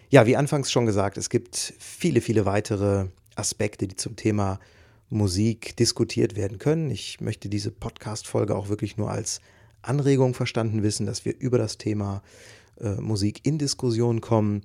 Ja, 0.09 0.27
wie 0.27 0.37
anfangs 0.37 0.71
schon 0.71 0.87
gesagt, 0.87 1.19
es 1.19 1.31
gibt 1.31 1.75
viele, 1.79 2.21
viele 2.21 2.47
weitere 2.47 3.07
Aspekte, 3.35 3.89
die 3.89 3.97
zum 3.97 4.17
Thema 4.17 4.61
Musik 5.09 5.77
diskutiert 5.77 6.37
werden 6.37 6.59
können. 6.59 6.91
Ich 6.91 7.21
möchte 7.21 7.49
diese 7.49 7.71
Podcast-Folge 7.71 8.57
auch 8.57 8.69
wirklich 8.69 8.97
nur 8.97 9.11
als 9.11 9.41
Anregung 9.83 10.35
verstanden 10.35 10.83
wissen, 10.83 11.07
dass 11.07 11.25
wir 11.25 11.35
über 11.39 11.59
das 11.59 11.79
Thema 11.79 12.23
äh, 12.81 12.95
Musik 12.95 13.41
in 13.45 13.59
Diskussion 13.59 14.21
kommen. 14.21 14.63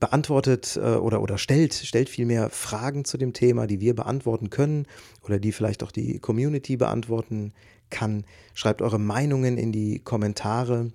Beantwortet 0.00 0.76
äh, 0.76 0.96
oder, 0.96 1.22
oder 1.22 1.38
stellt, 1.38 1.74
stellt 1.74 2.08
vielmehr 2.08 2.50
Fragen 2.50 3.04
zu 3.04 3.18
dem 3.18 3.32
Thema, 3.32 3.68
die 3.68 3.80
wir 3.80 3.94
beantworten 3.94 4.50
können 4.50 4.86
oder 5.22 5.38
die 5.38 5.52
vielleicht 5.52 5.84
auch 5.84 5.92
die 5.92 6.18
Community 6.18 6.76
beantworten 6.76 7.52
kann. 7.90 8.24
Schreibt 8.54 8.82
eure 8.82 8.98
Meinungen 8.98 9.58
in 9.58 9.70
die 9.70 10.00
Kommentare 10.00 10.90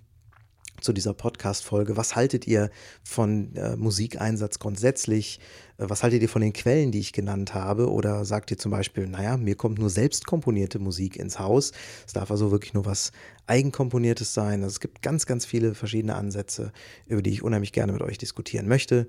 zu 0.82 0.94
dieser 0.94 1.13
Podcast-Folge. 1.13 1.98
Was 1.98 2.16
haltet 2.16 2.48
ihr 2.48 2.70
von 3.04 3.56
äh, 3.56 3.76
Musikeinsatz 3.76 4.60
grundsätzlich? 4.60 5.40
Äh, 5.78 5.86
was 5.90 6.04
haltet 6.04 6.22
ihr 6.22 6.30
von 6.30 6.42
den 6.42 6.54
Quellen, 6.54 6.92
die 6.92 7.00
ich 7.00 7.13
genannt 7.13 7.54
habe? 7.54 7.92
Oder 7.92 8.26
sagt 8.26 8.52
ihr 8.52 8.58
zum 8.58 8.72
Beispiel, 8.72 9.08
naja, 9.08 9.38
mir 9.38 9.56
kommt 9.56 9.80
nur 9.80 9.90
selbst 9.90 10.26
komponierte 10.26 10.80
Musik 10.80 11.16
ins 11.16 11.40
Haus. 11.40 11.72
Es 12.06 12.13
darf 12.13 12.32
also 12.32 12.52
wirklich 12.52 12.74
nur 12.74 12.86
was 12.86 13.12
Eigenkomponiertes 13.48 14.34
sein. 14.34 14.63
Also 14.63 14.74
es 14.74 14.80
gibt 14.80 15.02
ganz, 15.02 15.26
ganz 15.26 15.46
viele 15.46 15.74
verschiedene 15.76 16.16
Ansätze, 16.16 16.72
über 17.08 17.22
die 17.22 17.32
ich 17.32 17.44
unheimlich 17.44 17.72
gerne 17.72 17.94
mit 17.94 18.02
euch 18.02 18.18
diskutieren 18.18 18.68
möchte. 18.68 19.08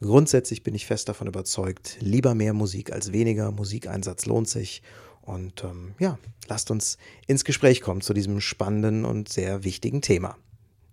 Grundsätzlich 0.00 0.62
bin 0.62 0.74
ich 0.74 0.86
fest 0.86 1.08
davon 1.10 1.26
überzeugt, 1.26 1.98
lieber 2.00 2.34
mehr 2.34 2.54
Musik 2.54 2.90
als 2.90 3.12
weniger. 3.12 3.50
Musikeinsatz 3.50 4.24
lohnt 4.24 4.48
sich. 4.48 4.82
Und 5.20 5.62
ähm, 5.64 5.94
ja, 5.98 6.18
lasst 6.48 6.70
uns 6.70 6.96
ins 7.26 7.44
Gespräch 7.44 7.82
kommen 7.82 8.00
zu 8.00 8.14
diesem 8.14 8.40
spannenden 8.40 9.04
und 9.04 9.28
sehr 9.28 9.62
wichtigen 9.64 10.00
Thema. 10.00 10.36